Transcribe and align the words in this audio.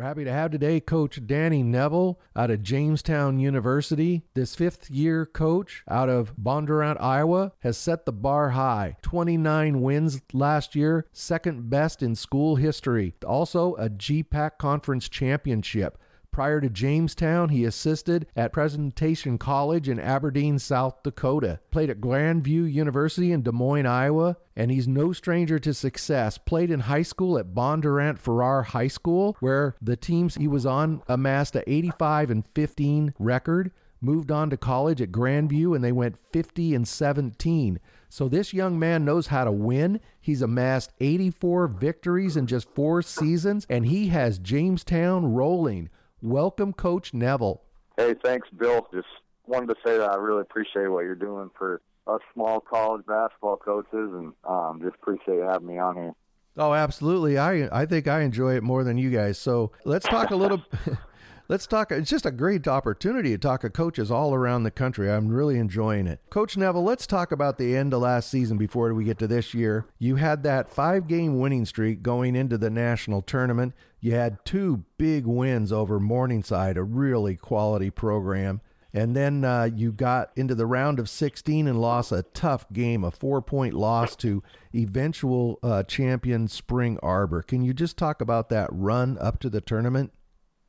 We're 0.00 0.06
happy 0.06 0.24
to 0.24 0.32
have 0.32 0.50
today 0.50 0.80
Coach 0.80 1.26
Danny 1.26 1.62
Neville 1.62 2.18
out 2.34 2.50
of 2.50 2.62
Jamestown 2.62 3.38
University. 3.38 4.22
This 4.32 4.54
fifth 4.54 4.88
year 4.88 5.26
coach 5.26 5.82
out 5.90 6.08
of 6.08 6.34
Bondurant, 6.42 6.98
Iowa, 6.98 7.52
has 7.58 7.76
set 7.76 8.06
the 8.06 8.12
bar 8.12 8.48
high. 8.48 8.96
29 9.02 9.82
wins 9.82 10.22
last 10.32 10.74
year, 10.74 11.04
second 11.12 11.68
best 11.68 12.02
in 12.02 12.14
school 12.14 12.56
history. 12.56 13.12
Also, 13.26 13.74
a 13.74 13.90
GPAC 13.90 14.56
Conference 14.56 15.06
championship. 15.06 15.98
Prior 16.32 16.60
to 16.60 16.70
Jamestown, 16.70 17.48
he 17.48 17.64
assisted 17.64 18.26
at 18.36 18.52
Presentation 18.52 19.36
College 19.36 19.88
in 19.88 19.98
Aberdeen, 19.98 20.60
South 20.60 21.02
Dakota. 21.02 21.58
Played 21.72 21.90
at 21.90 22.00
Grandview 22.00 22.72
University 22.72 23.32
in 23.32 23.42
Des 23.42 23.50
Moines, 23.50 23.86
Iowa, 23.86 24.36
and 24.54 24.70
he's 24.70 24.86
no 24.86 25.12
stranger 25.12 25.58
to 25.58 25.74
success. 25.74 26.38
Played 26.38 26.70
in 26.70 26.80
high 26.80 27.02
school 27.02 27.36
at 27.36 27.52
Bondurant 27.52 28.18
Farrar 28.18 28.62
High 28.62 28.88
School, 28.88 29.36
where 29.40 29.74
the 29.82 29.96
teams 29.96 30.36
he 30.36 30.46
was 30.46 30.64
on 30.64 31.02
amassed 31.08 31.56
a 31.56 31.68
85 31.68 32.30
and 32.30 32.44
15 32.54 33.14
record. 33.18 33.72
Moved 34.00 34.30
on 34.30 34.48
to 34.50 34.56
college 34.56 35.02
at 35.02 35.12
Grandview, 35.12 35.74
and 35.74 35.84
they 35.84 35.92
went 35.92 36.16
50 36.32 36.74
and 36.74 36.86
17. 36.88 37.80
So 38.08 38.28
this 38.28 38.54
young 38.54 38.78
man 38.78 39.04
knows 39.04 39.26
how 39.26 39.44
to 39.44 39.52
win. 39.52 40.00
He's 40.20 40.42
amassed 40.42 40.92
84 41.00 41.66
victories 41.68 42.36
in 42.36 42.46
just 42.46 42.72
four 42.74 43.02
seasons, 43.02 43.66
and 43.68 43.86
he 43.86 44.08
has 44.08 44.38
Jamestown 44.38 45.34
rolling. 45.34 45.90
Welcome, 46.22 46.72
Coach 46.72 47.14
Neville. 47.14 47.62
Hey, 47.96 48.14
thanks, 48.22 48.48
Bill. 48.50 48.86
Just 48.92 49.08
wanted 49.46 49.68
to 49.68 49.76
say 49.84 49.98
that 49.98 50.10
I 50.10 50.16
really 50.16 50.42
appreciate 50.42 50.88
what 50.88 51.04
you're 51.04 51.14
doing 51.14 51.50
for 51.56 51.80
us 52.06 52.20
small 52.34 52.60
college 52.60 53.04
basketball 53.06 53.56
coaches, 53.56 53.88
and 53.92 54.32
um, 54.44 54.80
just 54.82 54.96
appreciate 54.96 55.36
you 55.36 55.42
having 55.42 55.68
me 55.68 55.78
on 55.78 55.96
here. 55.96 56.14
Oh, 56.56 56.74
absolutely. 56.74 57.38
I 57.38 57.68
I 57.72 57.86
think 57.86 58.08
I 58.08 58.22
enjoy 58.22 58.56
it 58.56 58.62
more 58.62 58.84
than 58.84 58.98
you 58.98 59.10
guys. 59.10 59.38
So 59.38 59.72
let's 59.84 60.06
talk 60.06 60.30
a 60.30 60.36
little. 60.36 60.62
Let's 61.50 61.66
talk. 61.66 61.90
It's 61.90 62.08
just 62.08 62.26
a 62.26 62.30
great 62.30 62.68
opportunity 62.68 63.30
to 63.30 63.38
talk 63.38 63.62
to 63.62 63.70
coaches 63.70 64.08
all 64.08 64.32
around 64.32 64.62
the 64.62 64.70
country. 64.70 65.10
I'm 65.10 65.26
really 65.26 65.58
enjoying 65.58 66.06
it. 66.06 66.20
Coach 66.30 66.56
Neville, 66.56 66.84
let's 66.84 67.08
talk 67.08 67.32
about 67.32 67.58
the 67.58 67.74
end 67.74 67.92
of 67.92 68.02
last 68.02 68.30
season 68.30 68.56
before 68.56 68.94
we 68.94 69.02
get 69.02 69.18
to 69.18 69.26
this 69.26 69.52
year. 69.52 69.86
You 69.98 70.14
had 70.14 70.44
that 70.44 70.70
five 70.70 71.08
game 71.08 71.40
winning 71.40 71.64
streak 71.64 72.04
going 72.04 72.36
into 72.36 72.56
the 72.56 72.70
national 72.70 73.20
tournament. 73.22 73.74
You 73.98 74.12
had 74.12 74.44
two 74.44 74.84
big 74.96 75.26
wins 75.26 75.72
over 75.72 75.98
Morningside, 75.98 76.76
a 76.76 76.84
really 76.84 77.34
quality 77.34 77.90
program. 77.90 78.60
And 78.94 79.16
then 79.16 79.44
uh, 79.44 79.70
you 79.74 79.90
got 79.90 80.30
into 80.36 80.54
the 80.54 80.66
round 80.66 81.00
of 81.00 81.10
16 81.10 81.66
and 81.66 81.80
lost 81.80 82.12
a 82.12 82.22
tough 82.32 82.72
game, 82.72 83.02
a 83.02 83.10
four 83.10 83.42
point 83.42 83.74
loss 83.74 84.14
to 84.16 84.44
eventual 84.72 85.58
uh, 85.64 85.82
champion 85.82 86.46
Spring 86.46 86.96
Arbor. 87.02 87.42
Can 87.42 87.64
you 87.64 87.74
just 87.74 87.96
talk 87.96 88.20
about 88.20 88.50
that 88.50 88.68
run 88.70 89.18
up 89.18 89.40
to 89.40 89.50
the 89.50 89.60
tournament? 89.60 90.12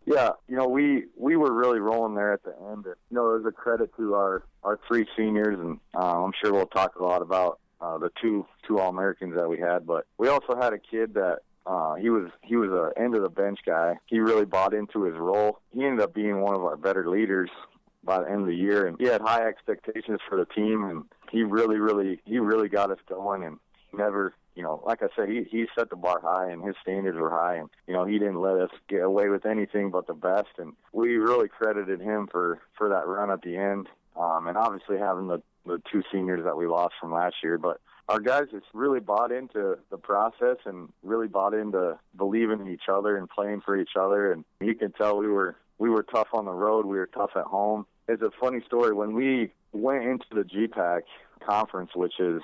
Yeah, 0.06 0.32
you 0.48 0.56
know, 0.56 0.68
we 0.68 1.06
we 1.16 1.36
were 1.36 1.54
really 1.54 1.80
rolling 1.80 2.16
there 2.16 2.34
at 2.34 2.44
the 2.44 2.56
end. 2.72 2.86
And, 2.86 2.96
you 3.10 3.16
know, 3.16 3.34
it 3.36 3.44
was 3.44 3.46
a 3.46 3.52
credit 3.52 3.92
to 3.98 4.16
our 4.16 4.44
our 4.64 4.80
three 4.88 5.06
seniors, 5.16 5.60
and 5.60 5.80
uh, 5.96 6.24
I'm 6.24 6.34
sure 6.42 6.54
we'll 6.54 6.66
talk 6.66 6.96
a 6.96 7.04
lot 7.04 7.22
about 7.22 7.60
uh, 7.80 7.98
the 7.98 8.10
two 8.22 8.46
two 8.68 8.80
All 8.80 8.90
Americans 8.90 9.36
that 9.36 9.50
we 9.50 9.60
had. 9.60 9.86
But 9.86 10.06
we 10.18 10.28
also 10.28 10.56
had 10.56 10.74
a 10.74 10.80
kid 10.80 11.14
that 11.14 11.40
uh, 11.66 11.96
he 11.96 12.10
was 12.10 12.32
he 12.42 12.56
was 12.56 12.72
a 12.72 13.00
end 13.00 13.16
of 13.16 13.22
the 13.22 13.30
bench 13.30 13.60
guy. 13.66 14.00
He 14.08 14.20
really 14.20 14.46
bought 14.46 14.74
into 14.74 15.04
his 15.04 15.16
role. 15.16 15.60
He 15.72 15.86
ended 15.86 16.02
up 16.02 16.14
being 16.14 16.42
one 16.42 16.56
of 16.56 16.64
our 16.64 16.78
better 16.78 17.08
leaders 17.08 17.50
by 18.04 18.20
the 18.20 18.30
end 18.30 18.42
of 18.42 18.48
the 18.48 18.56
year, 18.56 18.88
and 18.88 18.98
he 19.00 19.06
had 19.06 19.22
high 19.22 19.48
expectations 19.48 20.20
for 20.28 20.38
the 20.38 20.46
team, 20.46 20.84
and 20.86 21.04
he 21.32 21.44
really, 21.44 21.78
really, 21.78 22.20
he 22.26 22.40
really 22.40 22.68
got 22.68 22.90
us 22.90 22.98
going, 23.08 23.44
and 23.44 23.60
never 23.94 24.34
you 24.56 24.64
know, 24.64 24.82
like 24.86 25.02
I 25.02 25.08
said, 25.16 25.30
he 25.30 25.44
he 25.50 25.66
set 25.78 25.90
the 25.90 25.96
bar 25.96 26.20
high 26.22 26.52
and 26.52 26.64
his 26.64 26.76
standards 26.82 27.18
were 27.18 27.30
high, 27.30 27.56
and 27.56 27.70
you 27.88 27.94
know 27.94 28.06
he 28.06 28.20
didn't 28.20 28.42
let 28.42 28.58
us 28.58 28.72
get 28.88 29.02
away 29.02 29.30
with 29.30 29.46
anything 29.46 29.92
but 29.92 30.08
the 30.08 30.14
best, 30.14 30.50
and 30.58 30.74
we 30.94 31.16
really 31.16 31.48
credited 31.48 32.02
him 32.02 32.28
for 32.32 32.60
for 32.78 32.90
that 32.90 33.08
run 33.08 33.32
at 33.32 33.42
the 33.42 33.56
end, 33.58 33.88
um, 34.18 34.48
and 34.48 34.58
obviously 34.58 34.98
having 34.98 35.28
the 35.28 35.42
the 35.66 35.82
two 35.92 36.02
seniors 36.12 36.44
that 36.44 36.58
we 36.58 36.68
lost 36.68 36.96
from 37.00 37.14
last 37.14 37.36
year, 37.44 37.58
but 37.58 37.80
our 38.10 38.20
guys 38.20 38.44
just 38.52 38.66
really 38.74 39.00
bought 39.00 39.32
into 39.32 39.78
the 39.90 39.98
process 39.98 40.58
and 40.66 40.90
really 41.04 41.28
bought 41.28 41.54
into 41.54 41.98
believing 42.18 42.60
in 42.60 42.68
each 42.68 42.90
other 42.92 43.16
and 43.16 43.30
playing 43.30 43.62
for 43.62 43.80
each 43.80 43.96
other, 43.98 44.32
and 44.32 44.44
you 44.60 44.76
can 44.76 44.92
tell 44.92 45.18
we 45.18 45.28
were 45.28 45.56
we 45.78 45.90
were 45.90 46.04
tough 46.04 46.28
on 46.34 46.46
the 46.46 46.52
road, 46.52 46.86
we 46.86 46.98
were 46.98 47.08
tough 47.08 47.32
at 47.36 47.46
home. 47.46 47.86
It's 48.08 48.22
a 48.22 48.32
funny 48.40 48.62
story. 48.66 48.94
When 48.94 49.14
we 49.14 49.54
went 49.72 50.04
into 50.04 50.26
the 50.32 50.44
GPAC 50.44 51.02
conference, 51.46 51.92
which 51.96 52.20
is 52.20 52.42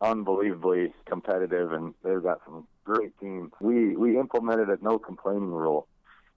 unbelievably 0.00 0.92
competitive, 1.06 1.72
and 1.72 1.94
they've 2.02 2.22
got 2.22 2.40
some 2.44 2.66
great 2.84 3.18
teams. 3.18 3.52
We 3.60 3.96
we 3.96 4.18
implemented 4.18 4.68
a 4.68 4.78
no 4.82 4.98
complaining 4.98 5.50
rule. 5.50 5.86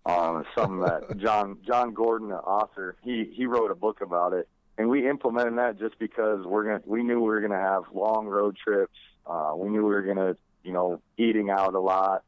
Um, 0.05 0.43
something 0.55 0.79
that 0.81 1.17
Jon 1.23 1.57
Jon 1.65 1.93
Gordon, 1.93 2.29
the 2.29 2.37
author, 2.37 2.97
he 3.03 3.31
he 3.33 3.45
wrote 3.45 3.71
a 3.71 3.75
book 3.75 4.01
about 4.01 4.33
it, 4.33 4.47
and 4.77 4.89
we 4.89 5.07
implemented 5.07 5.57
that 5.57 5.79
just 5.79 5.97
because 5.99 6.45
we're 6.45 6.63
gonna 6.63 6.81
we 6.85 7.03
knew 7.03 7.19
we 7.19 7.27
were 7.27 7.41
gonna 7.41 7.59
have 7.59 7.83
long 7.93 8.27
road 8.27 8.57
trips. 8.61 8.97
Uh, 9.25 9.53
we 9.55 9.69
knew 9.69 9.85
we 9.85 9.93
were 9.93 10.01
gonna 10.01 10.35
you 10.63 10.73
know 10.73 11.01
eating 11.17 11.49
out 11.49 11.73
a 11.73 11.79
lot, 11.79 12.23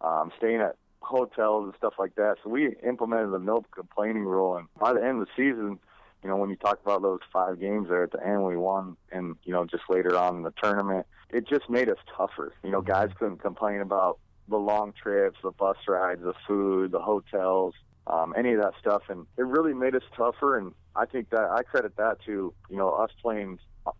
um, 0.00 0.30
staying 0.38 0.60
at 0.60 0.76
hotels 1.00 1.64
and 1.64 1.74
stuff 1.76 1.94
like 1.98 2.14
that. 2.16 2.36
So 2.42 2.50
we 2.50 2.74
implemented 2.86 3.32
the 3.32 3.38
no 3.38 3.64
complaining 3.72 4.24
rule, 4.24 4.56
and 4.56 4.68
by 4.78 4.92
the 4.92 5.02
end 5.04 5.20
of 5.20 5.26
the 5.26 5.32
season, 5.36 5.78
you 6.22 6.28
know, 6.28 6.36
when 6.36 6.50
you 6.50 6.56
talk 6.56 6.80
about 6.84 7.02
those 7.02 7.20
five 7.32 7.60
games 7.60 7.88
there 7.88 8.02
at 8.02 8.12
the 8.12 8.24
end, 8.24 8.44
we 8.44 8.56
won, 8.56 8.96
and 9.12 9.36
you 9.44 9.52
know, 9.52 9.64
just 9.64 9.84
later 9.88 10.16
on 10.16 10.36
in 10.36 10.42
the 10.42 10.52
tournament, 10.62 11.06
it 11.30 11.46
just 11.46 11.68
made 11.70 11.88
us 11.88 11.98
tougher. 12.16 12.52
You 12.62 12.70
know, 12.70 12.80
guys 12.80 13.10
couldn't 13.18 13.38
complain 13.38 13.80
about 13.80 14.18
the 14.48 14.56
long 14.56 14.92
trips, 15.00 15.38
the 15.42 15.50
bus 15.50 15.76
rides, 15.86 16.22
the 16.22 16.34
food, 16.46 16.90
the 16.90 17.00
hotels, 17.00 17.74
um, 18.06 18.34
any 18.36 18.54
of 18.54 18.62
that 18.62 18.72
stuff, 18.80 19.02
and 19.08 19.26
it 19.36 19.42
really 19.42 19.74
made 19.74 19.94
us 19.94 20.02
tougher. 20.16 20.58
And 20.58 20.72
I 20.96 21.04
think 21.06 21.30
that 21.30 21.48
I 21.50 21.62
credit 21.62 21.96
that 21.96 22.20
to 22.26 22.52
you 22.68 22.76
know 22.76 22.90
us 22.90 23.10
playing 23.22 23.58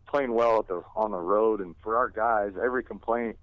playing 0.09 0.33
well 0.33 0.59
at 0.61 0.69
the 0.69 0.83
on 0.97 1.13
the 1.13 1.19
road, 1.19 1.61
and 1.61 1.75
for 1.83 1.97
our 1.97 2.09
guys, 2.09 2.53
every 2.63 2.83
complaint 2.83 3.39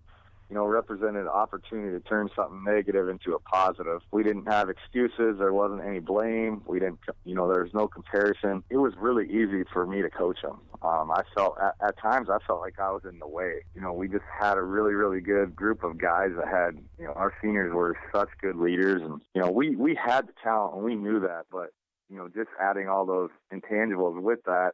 you 0.49 0.55
know, 0.55 0.65
represented 0.65 1.23
an 1.23 1.27
opportunity 1.27 1.97
to 1.97 1.99
turn 2.07 2.29
something 2.35 2.63
negative 2.63 3.09
into 3.09 3.33
a 3.33 3.39
positive. 3.39 4.01
We 4.11 4.23
didn't 4.23 4.45
have 4.45 4.69
excuses. 4.69 5.37
There 5.39 5.53
wasn't 5.53 5.83
any 5.83 5.99
blame. 5.99 6.61
We 6.67 6.79
didn't, 6.79 6.99
you 7.23 7.35
know, 7.35 7.51
there 7.51 7.63
was 7.63 7.73
no 7.73 7.87
comparison. 7.87 8.63
It 8.69 8.77
was 8.77 8.93
really 8.97 9.25
easy 9.25 9.63
for 9.73 9.85
me 9.87 10.01
to 10.01 10.09
coach 10.09 10.41
them. 10.41 10.61
Um, 10.81 11.11
I 11.11 11.23
felt 11.33 11.57
at, 11.61 11.75
at 11.85 11.97
times 11.99 12.29
I 12.29 12.37
felt 12.45 12.61
like 12.61 12.79
I 12.79 12.91
was 12.91 13.01
in 13.09 13.19
the 13.19 13.27
way. 13.27 13.61
You 13.73 13.81
know, 13.81 13.93
we 13.93 14.07
just 14.07 14.23
had 14.39 14.57
a 14.57 14.63
really, 14.63 14.93
really 14.93 15.21
good 15.21 15.55
group 15.55 15.83
of 15.83 15.97
guys 15.97 16.31
that 16.37 16.47
had, 16.47 16.77
you 16.99 17.05
know, 17.05 17.13
our 17.13 17.33
seniors 17.41 17.73
were 17.73 17.97
such 18.13 18.29
good 18.41 18.55
leaders, 18.55 19.01
and 19.01 19.21
you 19.33 19.41
know, 19.41 19.49
we 19.49 19.75
we 19.75 19.95
had 19.95 20.27
the 20.27 20.33
talent 20.43 20.75
and 20.75 20.83
we 20.83 20.95
knew 20.95 21.19
that, 21.21 21.45
but 21.51 21.69
you 22.09 22.17
know, 22.17 22.27
just 22.27 22.49
adding 22.61 22.87
all 22.87 23.05
those 23.05 23.29
intangibles 23.51 24.21
with 24.21 24.39
that, 24.45 24.71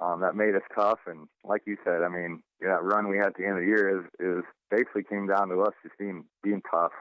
um, 0.00 0.20
that 0.20 0.36
made 0.36 0.54
us 0.54 0.62
tough. 0.74 0.98
And 1.06 1.28
like 1.44 1.62
you 1.66 1.76
said, 1.84 2.02
I 2.02 2.08
mean, 2.08 2.42
that 2.60 2.82
run 2.82 3.08
we 3.08 3.16
had 3.16 3.28
at 3.28 3.34
the 3.36 3.44
end 3.44 3.58
of 3.58 3.60
the 3.60 3.66
year 3.66 4.00
is 4.00 4.04
is 4.20 4.44
basically 4.74 5.04
came 5.04 5.26
down 5.26 5.48
to 5.48 5.60
us 5.62 5.74
just 5.82 5.96
being 5.98 6.24
being 6.42 6.62
tough. 6.70 6.92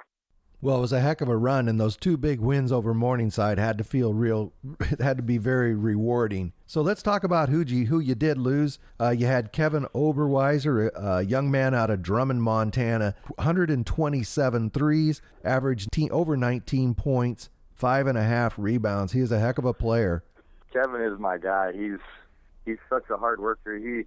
Well, 0.61 0.77
it 0.77 0.81
was 0.81 0.93
a 0.93 1.01
heck 1.01 1.19
of 1.19 1.27
a 1.27 1.35
run, 1.35 1.67
and 1.67 1.77
those 1.77 1.97
two 1.97 2.15
big 2.15 2.39
wins 2.39 2.71
over 2.71 2.93
Morningside 2.93 3.57
had 3.57 3.77
to 3.79 3.83
feel 3.83 4.13
real. 4.13 4.53
It 4.79 5.01
had 5.01 5.17
to 5.17 5.23
be 5.23 5.37
very 5.37 5.75
rewarding. 5.75 6.53
So 6.65 6.81
let's 6.81 7.03
talk 7.03 7.25
about 7.25 7.49
who 7.49 7.65
you 7.65 7.87
who 7.87 7.99
you 7.99 8.15
did 8.15 8.37
lose. 8.37 8.79
Uh, 8.99 9.09
you 9.09 9.25
had 9.25 9.51
Kevin 9.51 9.87
Oberweiser, 9.93 10.89
a, 10.95 11.25
young 11.25 11.51
man 11.51 11.75
out 11.75 11.89
of 11.89 12.01
Drummond, 12.01 12.43
Montana, 12.43 13.13
127 13.35 14.69
threes, 14.69 15.21
averaged 15.43 15.89
over 16.11 16.37
19 16.37 16.95
points, 16.95 17.49
five 17.75 18.07
and 18.07 18.17
a 18.17 18.23
half 18.23 18.57
rebounds. 18.57 19.11
He 19.11 19.19
is 19.19 19.33
a 19.33 19.39
heck 19.39 19.57
of 19.57 19.65
a 19.65 19.73
player. 19.73 20.23
Kevin 20.71 21.01
is 21.01 21.19
my 21.19 21.37
guy. 21.37 21.73
He's 21.73 21.99
he's 22.65 22.79
such 22.89 23.09
a 23.09 23.17
hard 23.17 23.41
worker. 23.41 23.77
He 23.77 24.05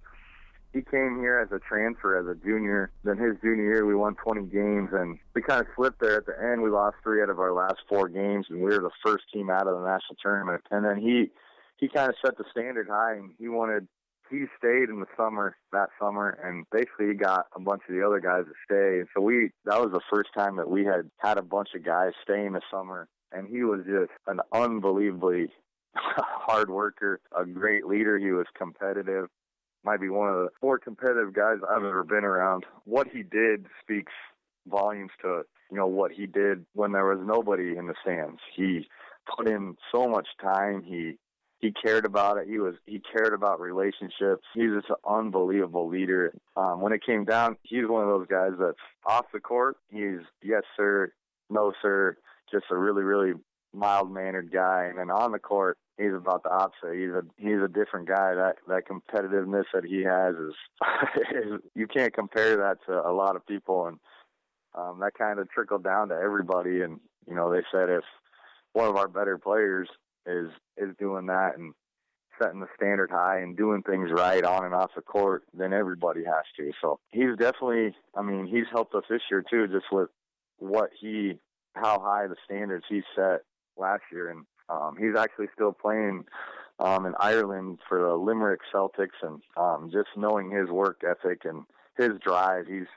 he 0.77 0.83
came 0.91 1.19
here 1.19 1.39
as 1.39 1.51
a 1.51 1.59
transfer 1.59 2.17
as 2.17 2.27
a 2.27 2.39
junior. 2.45 2.91
Then 3.03 3.17
his 3.17 3.35
junior 3.41 3.63
year, 3.63 3.85
we 3.85 3.95
won 3.95 4.15
20 4.15 4.43
games, 4.43 4.89
and 4.93 5.17
we 5.33 5.41
kind 5.41 5.61
of 5.61 5.67
slipped 5.75 5.99
there 5.99 6.17
at 6.17 6.25
the 6.27 6.35
end. 6.39 6.61
We 6.61 6.69
lost 6.69 6.97
three 7.03 7.21
out 7.21 7.29
of 7.29 7.39
our 7.39 7.51
last 7.51 7.77
four 7.89 8.07
games, 8.07 8.45
and 8.49 8.59
we 8.59 8.65
were 8.65 8.79
the 8.79 8.91
first 9.03 9.23
team 9.33 9.49
out 9.49 9.67
of 9.67 9.79
the 9.79 9.85
national 9.85 10.17
tournament. 10.21 10.61
And 10.69 10.85
then 10.85 10.97
he 10.97 11.31
he 11.77 11.87
kind 11.87 12.09
of 12.09 12.15
set 12.23 12.37
the 12.37 12.45
standard 12.51 12.87
high, 12.89 13.13
and 13.13 13.31
he 13.39 13.47
wanted 13.47 13.87
he 14.29 14.45
stayed 14.57 14.89
in 14.89 14.99
the 14.99 15.07
summer 15.15 15.55
that 15.71 15.89
summer, 15.99 16.37
and 16.43 16.65
basically 16.71 17.07
he 17.07 17.13
got 17.13 17.45
a 17.55 17.59
bunch 17.59 17.81
of 17.89 17.95
the 17.95 18.05
other 18.05 18.19
guys 18.19 18.43
to 18.45 18.53
stay. 18.65 18.99
And 18.99 19.07
so 19.15 19.21
we 19.21 19.51
that 19.65 19.79
was 19.79 19.91
the 19.91 20.01
first 20.13 20.29
time 20.37 20.57
that 20.57 20.69
we 20.69 20.85
had 20.85 21.09
had 21.17 21.37
a 21.39 21.43
bunch 21.43 21.69
of 21.75 21.83
guys 21.83 22.11
stay 22.21 22.45
in 22.45 22.53
the 22.53 22.61
summer, 22.69 23.07
and 23.31 23.47
he 23.47 23.63
was 23.63 23.81
just 23.85 24.11
an 24.27 24.41
unbelievably 24.53 25.47
hard 25.95 26.69
worker, 26.69 27.19
a 27.35 27.45
great 27.45 27.87
leader. 27.87 28.19
He 28.19 28.31
was 28.31 28.45
competitive 28.55 29.29
might 29.87 30.01
be 30.01 30.09
one 30.09 30.27
of 30.27 30.35
the 30.35 30.49
more 30.61 30.77
competitive 30.77 31.33
guys 31.33 31.57
I've 31.67 31.83
ever 31.83 32.03
been 32.03 32.25
around. 32.25 32.65
What 32.83 33.07
he 33.07 33.23
did 33.23 33.65
speaks 33.81 34.11
volumes 34.67 35.11
to 35.21 35.43
you 35.71 35.77
know 35.77 35.87
what 35.87 36.11
he 36.11 36.25
did 36.27 36.65
when 36.73 36.91
there 36.91 37.05
was 37.05 37.19
nobody 37.25 37.77
in 37.77 37.87
the 37.87 37.95
stands. 38.01 38.39
He 38.55 38.85
put 39.35 39.47
in 39.47 39.77
so 39.93 40.07
much 40.07 40.27
time. 40.41 40.83
He 40.83 41.17
he 41.59 41.71
cared 41.71 42.05
about 42.05 42.37
it. 42.37 42.47
He 42.49 42.59
was 42.59 42.75
he 42.85 42.99
cared 42.99 43.33
about 43.33 43.61
relationships. 43.61 44.43
He's 44.53 44.71
just 44.75 44.89
an 44.89 44.97
unbelievable 45.07 45.87
leader. 45.87 46.33
Um, 46.57 46.81
when 46.81 46.91
it 46.91 47.05
came 47.05 47.23
down, 47.23 47.55
he's 47.63 47.87
one 47.87 48.03
of 48.03 48.09
those 48.09 48.27
guys 48.27 48.51
that's 48.59 48.77
off 49.05 49.25
the 49.33 49.39
court. 49.39 49.77
He's 49.89 50.19
yes 50.43 50.63
sir, 50.75 51.13
no 51.49 51.71
sir. 51.81 52.17
just 52.51 52.65
a 52.71 52.77
really, 52.77 53.03
really 53.03 53.33
mild 53.73 54.11
mannered 54.11 54.51
guy. 54.51 54.87
And 54.89 54.99
then 54.99 55.09
on 55.11 55.31
the 55.31 55.39
court, 55.39 55.77
he's 55.97 56.13
about 56.13 56.43
the 56.43 56.51
opposite. 56.51 56.95
He's 56.95 57.11
a 57.11 57.23
he's 57.37 57.61
a 57.63 57.67
different 57.67 58.07
guy. 58.07 58.35
That 58.35 58.55
that 58.67 58.83
competitiveness 58.87 59.65
that 59.73 59.85
he 59.85 60.03
has 60.03 60.35
is, 60.35 60.53
is 61.35 61.61
you 61.75 61.87
can't 61.87 62.13
compare 62.13 62.57
that 62.57 62.77
to 62.87 63.05
a 63.05 63.11
lot 63.11 63.35
of 63.35 63.45
people, 63.45 63.87
and 63.87 63.99
um, 64.75 64.99
that 65.01 65.13
kind 65.17 65.39
of 65.39 65.49
trickled 65.49 65.83
down 65.83 66.09
to 66.09 66.15
everybody. 66.15 66.81
And 66.81 66.99
you 67.27 67.35
know, 67.35 67.51
they 67.51 67.61
said 67.71 67.89
if 67.89 68.03
one 68.73 68.87
of 68.87 68.95
our 68.95 69.07
better 69.07 69.37
players 69.37 69.89
is 70.25 70.49
is 70.77 70.95
doing 70.99 71.27
that 71.27 71.57
and 71.57 71.73
setting 72.41 72.59
the 72.59 72.67
standard 72.75 73.09
high 73.09 73.39
and 73.39 73.57
doing 73.57 73.81
things 73.81 74.09
right 74.11 74.43
on 74.43 74.65
and 74.65 74.73
off 74.73 74.91
the 74.95 75.01
court, 75.01 75.43
then 75.53 75.73
everybody 75.73 76.23
has 76.23 76.43
to. 76.55 76.71
So 76.81 76.99
he's 77.09 77.35
definitely, 77.37 77.95
I 78.15 78.21
mean, 78.21 78.45
he's 78.45 78.65
helped 78.71 78.93
us 78.93 79.03
this 79.09 79.21
year 79.31 79.43
too, 79.49 79.67
just 79.67 79.85
with 79.91 80.09
what 80.59 80.91
he, 80.99 81.39
how 81.73 81.99
high 81.99 82.27
the 82.27 82.35
standards 82.45 82.85
he 82.89 83.01
set 83.15 83.41
last 83.75 84.03
year, 84.11 84.29
and 84.29 84.45
um, 84.69 84.95
he's 84.99 85.15
actually 85.17 85.47
still 85.53 85.73
playing 85.73 86.25
um, 86.79 87.05
in 87.05 87.13
Ireland 87.19 87.79
for 87.87 88.01
the 88.01 88.15
Limerick 88.15 88.61
Celtics, 88.73 89.21
and 89.21 89.41
um, 89.55 89.89
just 89.91 90.09
knowing 90.15 90.51
his 90.51 90.69
work 90.69 91.01
ethic 91.03 91.45
and 91.45 91.63
his 91.97 92.19
drive, 92.23 92.67
he's 92.67 92.87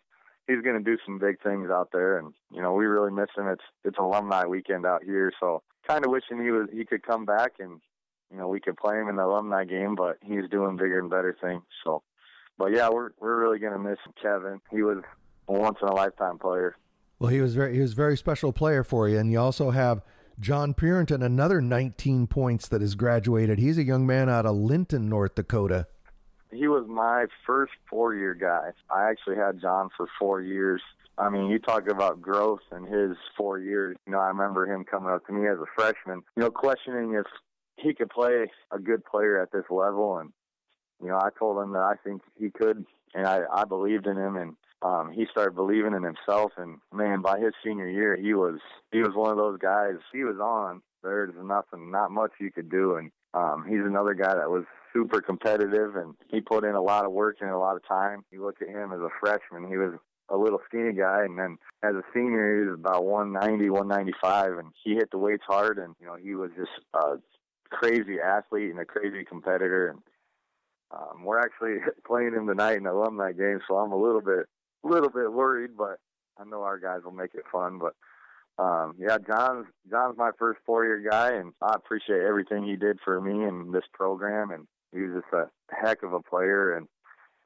he's 0.47 0.63
going 0.63 0.83
to 0.83 0.85
do 0.85 0.99
some 1.05 1.19
big 1.19 1.41
things 1.43 1.71
out 1.71 1.91
there, 1.93 2.19
and 2.19 2.33
you 2.53 2.61
know 2.61 2.73
we 2.75 2.87
really 2.87 3.13
miss 3.13 3.31
him. 3.37 3.49
It's 3.49 3.65
it's 3.85 3.99
alumni 3.99 4.45
weekend 4.47 4.85
out 4.85 5.03
here, 5.05 5.33
so 5.41 5.63
kind 5.89 6.05
of 6.05 6.11
wishing 6.11 6.43
he 6.43 6.51
was 6.51 6.69
he 6.73 6.85
could 6.85 7.03
come 7.03 7.25
back 7.25 7.53
and 7.59 7.81
you 8.31 8.39
know 8.39 8.49
we 8.49 8.61
could 8.61 8.77
play 8.77 8.99
him 8.99 9.09
in 9.09 9.17
the 9.17 9.25
alumni 9.25 9.65
game, 9.65 9.95
but 9.95 10.19
he's 10.23 10.49
doing 10.51 10.77
bigger 10.77 10.99
and 10.99 11.11
better 11.11 11.37
things. 11.41 11.63
So, 11.85 12.03
but 12.59 12.73
yeah, 12.73 12.89
we're 12.91 13.11
we're 13.21 13.41
really 13.41 13.59
going 13.59 13.73
to 13.73 13.79
miss 13.79 13.99
Kevin. 14.21 14.61
He 14.71 14.83
was 14.83 14.99
a 15.49 15.53
once 15.53 15.79
in 15.81 15.89
a 15.89 15.95
lifetime 15.95 16.39
player. 16.39 16.77
Well, 17.19 17.31
he 17.31 17.41
was 17.41 17.55
very 17.55 17.75
he 17.75 17.81
was 17.81 17.93
a 17.93 17.97
very 17.97 18.17
special 18.17 18.53
player 18.53 18.85
for 18.85 19.09
you, 19.09 19.19
and 19.19 19.31
you 19.31 19.41
also 19.41 19.71
have 19.71 20.03
John 20.41 20.73
Purinton, 20.73 21.23
another 21.23 21.61
19 21.61 22.27
points 22.27 22.67
that 22.69 22.81
has 22.81 22.95
graduated. 22.95 23.59
He's 23.59 23.77
a 23.77 23.85
young 23.85 24.07
man 24.07 24.31
out 24.31 24.47
of 24.47 24.57
Linton, 24.57 25.07
North 25.07 25.35
Dakota. 25.35 25.87
He 26.51 26.67
was 26.67 26.87
my 26.89 27.27
first 27.47 27.73
four 27.89 28.15
year 28.15 28.35
guy. 28.35 28.71
I 28.91 29.11
actually 29.11 29.37
had 29.37 29.61
John 29.61 29.91
for 29.95 30.09
four 30.19 30.41
years. 30.41 30.81
I 31.19 31.29
mean, 31.29 31.51
you 31.51 31.59
talk 31.59 31.89
about 31.89 32.23
growth 32.23 32.63
in 32.73 32.85
his 32.85 33.19
four 33.37 33.59
years. 33.59 33.97
You 34.07 34.13
know, 34.13 34.19
I 34.19 34.29
remember 34.29 34.67
him 34.67 34.85
coming 34.85 35.11
up 35.11 35.27
to 35.27 35.33
me 35.33 35.47
as 35.47 35.59
a 35.59 35.67
freshman, 35.77 36.23
you 36.37 36.43
know, 36.43 36.51
questioning 36.51 37.13
if 37.13 37.27
he 37.77 37.93
could 37.93 38.09
play 38.09 38.47
a 38.71 38.79
good 38.79 39.05
player 39.05 39.41
at 39.41 39.53
this 39.53 39.65
level. 39.69 40.17
And, 40.17 40.33
you 41.03 41.09
know, 41.09 41.19
I 41.19 41.29
told 41.39 41.63
him 41.63 41.73
that 41.75 41.83
I 41.83 41.95
think 42.03 42.23
he 42.39 42.49
could, 42.49 42.87
and 43.15 43.27
I, 43.27 43.41
I 43.53 43.65
believed 43.65 44.07
in 44.07 44.17
him. 44.17 44.37
And 44.37 44.57
um, 44.83 45.13
he 45.13 45.27
started 45.31 45.55
believing 45.55 45.95
in 45.95 46.03
himself. 46.03 46.53
And 46.57 46.79
man, 46.93 47.23
by 47.23 47.39
his 47.39 47.53
senior 47.65 47.89
year, 47.89 48.17
he 48.17 48.35
was 48.35 48.61
he 48.93 49.01
was 49.01 49.13
one 49.15 49.31
of 49.31 49.39
those 49.39 49.59
guys. 49.59 49.97
He 50.13 50.25
was 50.25 50.37
on. 50.41 50.83
There's 51.03 51.33
nothing, 51.43 51.91
not 51.91 52.11
much 52.11 52.33
you 52.39 52.53
could 52.53 52.71
do. 52.71 52.97
And 52.97 53.11
um, 53.33 53.65
he's 53.69 53.81
another 53.85 54.15
guy 54.15 54.35
that 54.35 54.51
was 54.51 54.65
super 54.93 55.21
competitive, 55.21 55.97
and 55.97 56.15
he 56.29 56.41
put 56.41 56.65
in 56.65 56.75
a 56.75 56.83
lot 56.83 57.05
of 57.05 57.13
work 57.13 57.37
and 57.41 57.51
a 57.51 57.59
lot 57.59 57.77
of 57.77 57.87
time. 57.87 58.25
You 58.31 58.45
look 58.45 58.61
at 58.61 58.69
him 58.69 58.93
as 58.93 59.01
a 59.01 59.09
freshman; 59.21 59.71
he 59.71 59.77
was 59.77 59.95
a 60.29 60.37
little 60.37 60.61
skinny 60.67 60.93
guy, 60.93 61.25
and 61.25 61.39
then 61.39 61.59
as 61.83 61.95
a 61.95 62.03
senior, 62.15 62.63
he 62.63 62.69
was 62.69 62.79
about 62.79 63.05
190, 63.05 63.71
195, 63.71 64.59
and 64.59 64.73
he 64.83 64.95
hit 64.95 65.11
the 65.11 65.19
weights 65.19 65.45
hard. 65.47 65.79
And 65.79 65.95
you 66.01 66.07
know, 66.07 66.17
he 66.17 66.35
was 66.35 66.51
just 66.57 66.71
a 66.95 67.17
crazy 67.71 68.19
athlete 68.21 68.71
and 68.71 68.81
a 68.81 68.85
crazy 68.85 69.25
competitor. 69.25 69.89
And 69.89 70.01
um, 70.93 71.25
we're 71.25 71.41
actually 71.41 71.79
playing 72.07 72.35
him 72.35 72.47
tonight 72.47 72.77
in 72.77 72.85
the 72.85 72.93
alumni 72.93 73.33
game, 73.33 73.61
so 73.67 73.77
I'm 73.77 73.93
a 73.93 74.01
little 74.01 74.21
bit 74.21 74.47
a 74.85 74.89
little 74.89 75.11
bit 75.11 75.33
worried, 75.33 75.77
but 75.77 75.99
I 76.39 76.45
know 76.45 76.63
our 76.63 76.79
guys 76.79 77.01
will 77.05 77.13
make 77.13 77.35
it 77.35 77.45
fun. 77.53 77.79
But 77.79 77.95
um, 78.63 78.95
yeah, 78.99 79.19
John's 79.19 79.67
John's 79.91 80.17
my 80.17 80.31
first 80.39 80.61
four 80.67 80.85
year 80.85 81.03
guy, 81.09 81.33
and 81.33 81.53
I 81.63 81.75
appreciate 81.75 82.23
everything 82.23 82.65
he 82.65 82.77
did 82.77 82.99
for 83.05 83.21
me 83.21 83.45
and 83.45 83.73
this 83.75 83.85
program. 83.93 84.51
And 84.51 84.67
he 84.93 85.03
was 85.03 85.23
just 85.23 85.33
a 85.33 85.47
heck 85.75 86.03
of 86.03 86.13
a 86.13 86.21
player, 86.21 86.77
and 86.77 86.87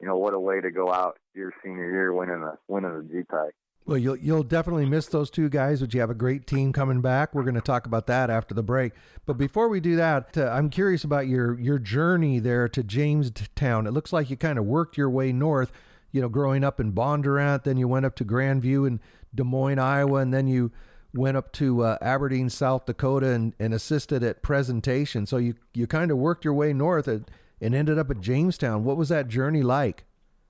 you 0.01 0.07
know 0.07 0.17
what 0.17 0.33
a 0.33 0.39
way 0.39 0.61
to 0.61 0.71
go 0.71 0.91
out 0.91 1.17
your 1.33 1.53
senior 1.63 1.89
year 1.89 2.13
winning 2.13 2.41
the 2.41 2.57
winning 2.67 3.07
the 3.07 3.23
GPAC. 3.23 3.49
Well, 3.85 3.97
you'll 3.97 4.17
you'll 4.17 4.43
definitely 4.43 4.87
miss 4.87 5.07
those 5.07 5.29
two 5.29 5.47
guys, 5.47 5.81
but 5.81 5.93
you 5.93 5.99
have 5.99 6.09
a 6.09 6.15
great 6.15 6.47
team 6.47 6.73
coming 6.73 7.01
back. 7.01 7.35
We're 7.35 7.43
going 7.43 7.55
to 7.55 7.61
talk 7.61 7.85
about 7.85 8.07
that 8.07 8.29
after 8.31 8.55
the 8.55 8.63
break. 8.63 8.93
But 9.25 9.37
before 9.37 9.69
we 9.69 9.79
do 9.79 9.95
that, 9.95 10.35
uh, 10.37 10.47
I'm 10.47 10.69
curious 10.69 11.03
about 11.03 11.27
your 11.27 11.59
your 11.59 11.77
journey 11.77 12.39
there 12.39 12.67
to 12.69 12.83
Jamestown. 12.83 13.85
It 13.85 13.91
looks 13.91 14.11
like 14.11 14.29
you 14.29 14.37
kind 14.37 14.57
of 14.57 14.65
worked 14.65 14.97
your 14.97 15.09
way 15.09 15.31
north 15.31 15.71
you 16.15 16.21
know, 16.21 16.29
growing 16.29 16.63
up 16.63 16.79
in 16.79 16.93
Bondurant, 16.93 17.63
then 17.63 17.75
you 17.75 17.89
went 17.89 18.05
up 18.05 18.15
to 18.15 18.23
Grandview 18.23 18.87
in 18.87 19.01
Des 19.35 19.43
Moines, 19.43 19.79
Iowa, 19.79 20.19
and 20.19 20.33
then 20.33 20.47
you 20.47 20.71
went 21.13 21.35
up 21.35 21.51
to 21.51 21.83
uh, 21.83 21.97
Aberdeen, 22.01 22.49
South 22.49 22.85
Dakota, 22.85 23.31
and, 23.31 23.53
and 23.59 23.73
assisted 23.73 24.23
at 24.23 24.41
presentation. 24.41 25.25
So 25.25 25.35
you 25.35 25.55
you 25.73 25.87
kind 25.87 26.11
of 26.11 26.17
worked 26.17 26.45
your 26.45 26.53
way 26.53 26.71
north 26.71 27.09
and, 27.09 27.29
and 27.59 27.75
ended 27.75 27.99
up 27.99 28.09
at 28.09 28.21
Jamestown. 28.21 28.85
What 28.85 28.95
was 28.95 29.09
that 29.09 29.27
journey 29.27 29.61
like? 29.61 30.05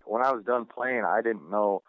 When 0.06 0.24
I 0.24 0.32
was 0.32 0.44
done 0.44 0.66
playing, 0.66 1.04
I 1.04 1.22
didn't 1.24 1.50
know. 1.50 1.82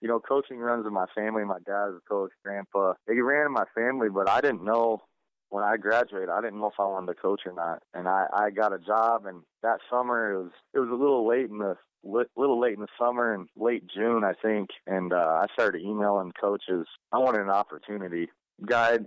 You 0.00 0.08
know, 0.08 0.20
coaching 0.20 0.58
runs 0.58 0.86
in 0.86 0.92
my 0.92 1.06
family. 1.14 1.44
My 1.44 1.58
dad 1.58 1.86
was 1.86 2.00
a 2.04 2.08
coach, 2.08 2.30
grandpa. 2.44 2.94
It 3.06 3.12
ran 3.12 3.46
in 3.46 3.52
my 3.52 3.64
family, 3.74 4.08
but 4.08 4.28
I 4.28 4.40
didn't 4.40 4.64
know 4.64 5.02
when 5.50 5.64
I 5.64 5.76
graduated, 5.76 6.28
I 6.28 6.40
didn't 6.40 6.60
know 6.60 6.68
if 6.68 6.78
I 6.78 6.84
wanted 6.84 7.14
to 7.14 7.14
coach 7.14 7.42
or 7.46 7.52
not. 7.52 7.82
And 7.94 8.06
I, 8.06 8.26
I 8.32 8.50
got 8.50 8.74
a 8.74 8.78
job, 8.78 9.26
and 9.26 9.42
that 9.62 9.78
summer 9.90 10.32
it 10.32 10.38
was 10.42 10.52
it 10.74 10.78
was 10.78 10.90
a 10.90 10.94
little 10.94 11.26
late 11.26 11.48
in 11.50 11.58
the 11.58 11.76
little 12.04 12.60
late 12.60 12.74
in 12.74 12.80
the 12.80 12.88
summer 12.98 13.34
and 13.34 13.48
late 13.56 13.84
June, 13.92 14.24
I 14.24 14.34
think, 14.40 14.70
and 14.86 15.12
uh, 15.12 15.42
I 15.42 15.46
started 15.52 15.82
emailing 15.82 16.32
coaches. 16.38 16.86
I 17.12 17.18
wanted 17.18 17.40
an 17.40 17.50
opportunity. 17.50 18.28
Guy 18.64 18.98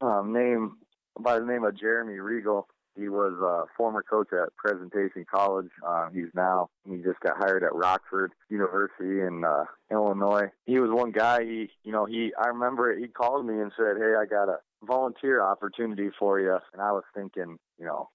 um, 0.00 0.32
name 0.32 0.76
by 1.18 1.38
the 1.38 1.44
name 1.44 1.64
of 1.64 1.78
Jeremy 1.78 2.18
Regal. 2.18 2.68
He 2.98 3.08
was 3.08 3.34
a 3.40 3.66
former 3.76 4.02
coach 4.02 4.28
at 4.32 4.54
Presentation 4.56 5.24
College. 5.30 5.70
Uh, 5.86 6.08
he's 6.12 6.28
now 6.34 6.70
he 6.84 6.96
just 6.96 7.20
got 7.20 7.36
hired 7.36 7.62
at 7.62 7.74
Rockford 7.74 8.32
University 8.48 9.20
in 9.20 9.44
uh, 9.44 9.64
Illinois. 9.90 10.50
He 10.66 10.80
was 10.80 10.90
one 10.90 11.12
guy. 11.12 11.44
He 11.44 11.70
you 11.84 11.92
know 11.92 12.06
he 12.06 12.32
I 12.40 12.48
remember 12.48 12.96
he 12.96 13.06
called 13.06 13.46
me 13.46 13.60
and 13.60 13.72
said, 13.76 13.96
"Hey, 13.98 14.14
I 14.20 14.26
got 14.26 14.48
a 14.48 14.58
volunteer 14.82 15.42
opportunity 15.42 16.10
for 16.18 16.40
you." 16.40 16.58
And 16.72 16.82
I 16.82 16.92
was 16.92 17.04
thinking, 17.14 17.58
you 17.78 17.86
know, 17.86 18.08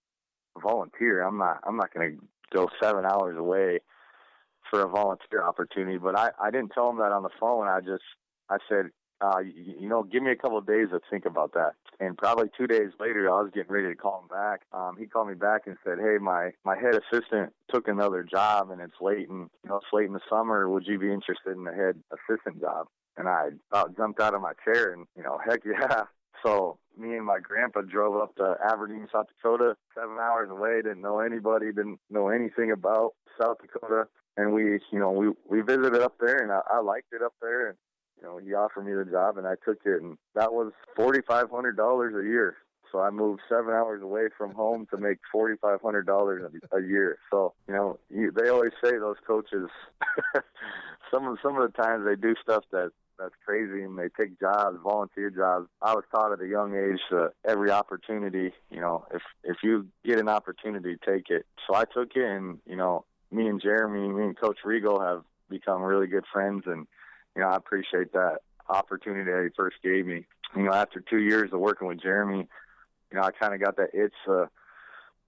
volunteer. 0.62 1.22
I'm 1.22 1.38
not 1.38 1.60
I'm 1.66 1.78
not 1.78 1.94
going 1.94 2.18
to 2.18 2.26
go 2.54 2.70
seven 2.82 3.06
hours 3.06 3.38
away 3.38 3.80
for 4.70 4.82
a 4.82 4.90
volunteer 4.90 5.44
opportunity. 5.44 5.98
But 5.98 6.18
I, 6.18 6.32
I 6.42 6.52
didn't 6.52 6.72
tell 6.74 6.90
him 6.90 6.98
that 6.98 7.12
on 7.12 7.24
the 7.24 7.30
phone. 7.40 7.68
I 7.68 7.80
just 7.80 8.04
I 8.50 8.58
said, 8.68 8.88
uh, 9.24 9.40
you, 9.40 9.76
you 9.80 9.90
know, 9.90 10.04
give 10.04 10.22
me 10.22 10.32
a 10.32 10.36
couple 10.36 10.58
of 10.58 10.68
days 10.68 10.88
to 10.92 11.00
think 11.10 11.26
about 11.26 11.54
that. 11.54 11.74
And 12.00 12.18
probably 12.18 12.50
two 12.58 12.68
days 12.68 12.92
later, 13.00 13.32
I 13.32 13.42
was 13.42 13.52
getting 13.54 13.72
ready 13.72 13.88
to 13.88 13.96
call 13.96 14.22
him 14.22 14.28
back. 14.28 14.62
Um, 14.74 14.98
he 15.00 15.06
called 15.06 15.30
me 15.30 15.36
back 15.36 15.62
and 15.66 15.78
said, 15.84 16.00
"Hey, 16.00 16.18
my 16.20 16.52
my 16.66 16.76
head 16.76 16.96
assistant 16.96 17.54
took 17.72 17.88
another 17.88 18.24
job, 18.24 18.72
and 18.72 18.82
it's 18.82 19.00
late, 19.00 19.30
and 19.30 19.50
you 19.64 19.70
know, 19.70 19.78
it's 19.78 19.94
late 19.94 20.08
in 20.08 20.14
the 20.14 20.20
summer. 20.30 20.70
Would 20.70 20.86
you 20.86 21.00
be 21.00 21.12
interested 21.14 21.56
in 21.56 21.64
the 21.64 21.74
head 21.74 22.02
assistant 22.12 22.60
job?" 22.60 22.88
And 23.16 23.30
I 23.30 23.50
about 23.72 23.96
jumped 23.96 24.20
out 24.20 24.34
of 24.34 24.42
my 24.42 24.54
chair, 24.66 24.94
and 24.94 25.06
you 25.16 25.24
know, 25.24 25.40
heck 25.48 25.62
yeah. 25.66 26.04
So 26.46 26.78
me 26.98 27.16
and 27.16 27.26
my 27.26 27.40
grandpa 27.40 27.82
drove 27.82 28.22
up 28.22 28.36
to 28.36 28.58
Aberdeen, 28.70 29.08
South 29.12 29.28
Dakota, 29.28 29.78
seven 29.96 30.18
hours 30.20 30.50
away. 30.52 30.82
Didn't 30.82 31.02
know 31.02 31.20
anybody, 31.20 31.68
didn't 31.68 32.00
know 32.10 32.28
anything 32.28 32.72
about 32.72 33.14
South 33.40 33.58
Dakota 33.62 34.08
and 34.36 34.52
we, 34.54 34.80
you 34.92 35.00
know, 35.00 35.12
we 35.12 35.30
we 35.48 35.62
visited 35.62 36.02
up 36.02 36.16
there, 36.20 36.38
and 36.38 36.52
I, 36.52 36.62
I 36.72 36.82
liked 36.82 37.14
it 37.14 37.22
up 37.22 37.34
there, 37.42 37.70
and 37.70 37.78
you 38.24 38.30
know, 38.30 38.38
he 38.38 38.54
offered 38.54 38.86
me 38.86 38.94
the 38.94 39.10
job, 39.10 39.38
and 39.38 39.46
I 39.46 39.56
took 39.66 39.80
it, 39.86 40.02
and 40.02 40.18
that 40.36 40.54
was 40.54 40.72
forty 40.96 41.20
five 41.28 41.50
hundred 41.52 41.76
dollars 41.76 42.16
a 42.16 42.28
year. 42.28 42.56
So 42.92 43.00
I 43.00 43.10
moved 43.10 43.42
seven 43.50 43.74
hours 43.74 44.02
away 44.02 44.28
from 44.38 44.54
home 44.54 44.88
to 44.92 44.98
make 44.98 45.18
forty 45.32 45.56
five 45.62 45.82
hundred 45.82 46.06
dollars 46.06 46.50
a 46.72 46.82
year. 46.82 47.18
So 47.32 47.54
you 47.68 47.74
know, 47.74 48.00
you, 48.10 48.32
they 48.32 48.50
always 48.50 48.72
say 48.84 48.92
those 48.98 49.18
coaches, 49.28 49.68
some 51.12 51.28
of 51.28 51.38
some 51.44 51.58
of 51.58 51.64
the 51.64 51.82
times 51.82 52.06
they 52.06 52.16
do 52.16 52.34
stuff 52.42 52.64
that 52.72 52.92
that's 53.20 53.36
crazy, 53.46 53.84
and 53.84 53.98
they 53.98 54.10
take 54.20 54.40
jobs, 54.40 54.78
volunteer 54.82 55.30
jobs. 55.30 55.68
I 55.82 55.94
was 55.94 56.04
taught 56.12 56.32
at 56.32 56.42
a 56.42 56.48
young 56.48 56.76
age 56.76 57.02
that 57.12 57.32
every 57.46 57.72
opportunity, 57.72 58.54
you 58.72 58.80
know, 58.80 59.06
if 59.14 59.22
if 59.44 59.58
you 59.64 59.88
get 60.06 60.20
an 60.20 60.30
opportunity, 60.30 60.96
take 61.06 61.30
it. 61.30 61.46
So 61.68 61.76
I 61.76 61.84
took 61.84 62.16
it, 62.16 62.24
and 62.24 62.60
you 62.66 62.78
know, 62.78 63.06
me 63.32 63.48
and 63.48 63.62
Jeremy, 63.62 64.08
me 64.08 64.24
and 64.24 64.40
Coach 64.40 64.60
Regal 64.64 65.02
have 65.02 65.24
become 65.50 65.82
really 65.82 66.08
good 66.08 66.26
friends, 66.32 66.64
and 66.68 66.88
you 67.36 67.42
know 67.42 67.50
I 67.50 67.56
appreciate 67.56 68.14
that 68.14 68.40
opportunity 68.70 69.30
that 69.30 69.44
he 69.44 69.50
first 69.56 69.78
gave 69.84 70.06
me. 70.06 70.26
You 70.56 70.64
know, 70.64 70.74
after 70.74 71.00
two 71.00 71.22
years 71.22 71.52
of 71.52 71.60
working 71.60 71.88
with 71.88 72.02
Jeremy, 72.02 72.48
you 73.12 73.18
know 73.18 73.24
I 73.24 73.32
kind 73.32 73.54
of 73.54 73.62
got 73.62 73.78
that 73.78 73.94
itch. 73.94 74.14
Uh, 74.28 74.46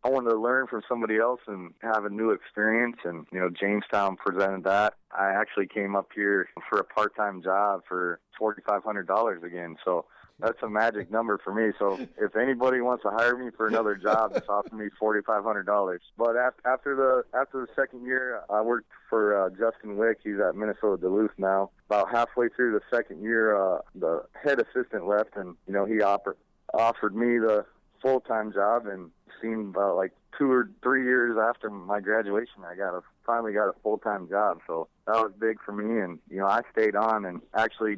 I 0.03 0.09
wanted 0.09 0.29
to 0.29 0.39
learn 0.39 0.67
from 0.67 0.83
somebody 0.88 1.17
else 1.17 1.41
and 1.47 1.74
have 1.81 2.05
a 2.05 2.09
new 2.09 2.29
experience, 2.29 2.97
and 3.03 3.25
you 3.31 3.39
know 3.39 3.50
Jamestown 3.50 4.17
presented 4.17 4.63
that. 4.65 4.93
I 5.12 5.31
actually 5.31 5.67
came 5.67 5.95
up 5.95 6.09
here 6.13 6.47
for 6.69 6.79
a 6.79 6.83
part-time 6.83 7.41
job 7.41 7.81
for 7.88 8.19
forty-five 8.38 8.83
hundred 8.83 9.07
dollars 9.07 9.41
again. 9.43 9.77
So 9.83 10.05
that's 10.39 10.61
a 10.63 10.69
magic 10.69 11.09
number 11.11 11.39
for 11.43 11.53
me. 11.53 11.71
So 11.79 11.99
if 12.17 12.35
anybody 12.35 12.81
wants 12.81 13.03
to 13.03 13.09
hire 13.09 13.37
me 13.37 13.51
for 13.55 13.67
another 13.67 13.95
job, 13.95 14.33
just 14.33 14.49
offer 14.49 14.75
me 14.75 14.89
forty 14.99 15.21
five 15.25 15.43
hundred 15.43 15.65
dollars. 15.65 16.01
But 16.17 16.35
after 16.65 16.95
the 16.95 17.23
after 17.37 17.65
the 17.65 17.67
second 17.75 18.05
year, 18.05 18.41
I 18.49 18.61
worked 18.61 18.91
for 19.09 19.45
uh, 19.45 19.49
Justin 19.51 19.97
Wick. 19.97 20.19
He's 20.23 20.39
at 20.39 20.55
Minnesota 20.55 21.01
Duluth 21.01 21.31
now. 21.37 21.71
About 21.87 22.11
halfway 22.11 22.49
through 22.49 22.73
the 22.73 22.81
second 22.95 23.23
year, 23.23 23.55
uh, 23.55 23.79
the 23.95 24.23
head 24.33 24.59
assistant 24.59 25.07
left, 25.07 25.35
and 25.35 25.55
you 25.67 25.73
know 25.73 25.85
he 25.85 26.01
offered 26.01 26.37
offered 26.73 27.15
me 27.15 27.37
the 27.39 27.65
full 28.01 28.19
time 28.19 28.51
job, 28.51 28.87
and 28.87 29.11
seemed 29.41 29.75
about 29.75 29.95
like 29.95 30.11
two 30.37 30.51
or 30.51 30.69
three 30.83 31.03
years 31.03 31.37
after 31.37 31.69
my 31.69 31.99
graduation, 31.99 32.63
I 32.65 32.75
got 32.75 32.93
a 32.93 33.01
finally 33.25 33.53
got 33.53 33.69
a 33.69 33.73
full 33.81 33.97
time 33.97 34.27
job. 34.29 34.59
So 34.67 34.87
that 35.07 35.15
was 35.15 35.31
big 35.39 35.57
for 35.65 35.71
me, 35.71 36.01
and 36.01 36.19
you 36.29 36.37
know 36.37 36.47
I 36.47 36.61
stayed 36.71 36.95
on. 36.95 37.25
And 37.25 37.41
actually, 37.55 37.97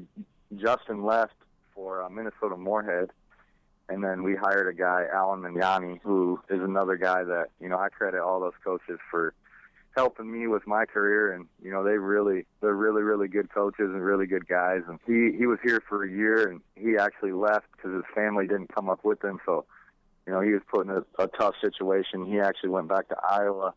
Justin 0.56 1.04
left 1.04 1.34
for 1.78 2.04
uh, 2.04 2.10
Minnesota 2.10 2.58
Moorhead, 2.58 3.12
and 3.88 4.04
then 4.04 4.24
we 4.24 4.36
hired 4.36 4.68
a 4.68 4.78
guy, 4.78 5.06
Alan 5.14 5.42
Mignani, 5.42 6.02
who 6.04 6.42
is 6.50 6.60
another 6.62 6.98
guy 6.98 7.24
that 7.24 7.52
you 7.62 7.70
know 7.70 7.78
I 7.78 7.88
credit 7.90 8.20
all 8.20 8.42
those 8.42 8.58
coaches 8.64 9.00
for 9.10 9.34
helping 9.96 10.32
me 10.32 10.46
with 10.46 10.68
my 10.68 10.86
career 10.86 11.34
and 11.34 11.48
you 11.64 11.72
know 11.72 11.84
they 11.84 11.98
really 11.98 12.46
they're 12.62 12.76
really 12.76 13.02
really 13.02 13.28
good 13.28 13.52
coaches 13.52 13.90
and 13.92 14.04
really 14.04 14.28
good 14.28 14.48
guys 14.48 14.82
and 14.88 15.00
he 15.08 15.36
he 15.36 15.48
was 15.48 15.58
here 15.64 15.82
for 15.90 16.04
a 16.04 16.12
year 16.12 16.48
and 16.50 16.62
he 16.76 16.96
actually 16.98 17.32
left 17.32 17.66
because 17.72 17.92
his 17.92 18.04
family 18.14 18.46
didn't 18.46 18.68
come 18.68 18.92
up 18.92 19.04
with 19.04 19.24
him 19.24 19.40
so 19.44 19.66
you 20.28 20.34
know, 20.34 20.42
he 20.42 20.52
was 20.52 20.62
put 20.70 20.86
in 20.86 20.92
a, 20.92 21.24
a 21.24 21.28
tough 21.28 21.56
situation. 21.62 22.26
He 22.26 22.40
actually 22.40 22.70
went 22.70 22.90
back 22.90 23.08
to 23.08 23.16
Iowa, 23.28 23.74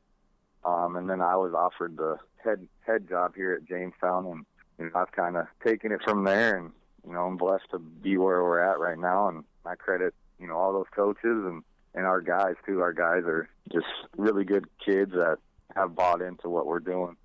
um, 0.64 0.96
and 0.96 1.08
then 1.08 1.20
I 1.22 1.36
was 1.36 1.54
offered 1.54 1.96
the 1.96 2.18
head 2.42 2.66
head 2.84 3.08
job 3.08 3.36
here 3.36 3.52
at 3.52 3.64
Jamestown, 3.66 4.26
and 4.26 4.44
you 4.78 4.86
know, 4.86 5.00
I've 5.00 5.12
kind 5.12 5.36
of 5.36 5.46
taken 5.64 5.92
it 5.92 6.00
from 6.02 6.24
there. 6.24 6.58
And 6.58 6.72
you 7.06 7.12
know, 7.12 7.24
I'm 7.24 7.36
blessed 7.36 7.70
to 7.72 7.78
be 7.78 8.16
where 8.16 8.42
we're 8.42 8.60
at 8.60 8.78
right 8.78 8.98
now, 8.98 9.28
and 9.28 9.44
I 9.64 9.74
credit 9.74 10.14
you 10.38 10.46
know 10.46 10.56
all 10.56 10.72
those 10.72 10.86
coaches 10.94 11.18
and 11.22 11.62
and 11.94 12.06
our 12.06 12.20
guys 12.20 12.54
too. 12.66 12.80
Our 12.80 12.92
guys 12.92 13.24
are 13.24 13.48
just 13.72 13.86
really 14.16 14.44
good 14.44 14.66
kids 14.84 15.12
that 15.12 15.38
have 15.74 15.94
bought 15.94 16.22
into 16.22 16.48
what 16.48 16.66
we're 16.66 16.80
doing. 16.80 17.16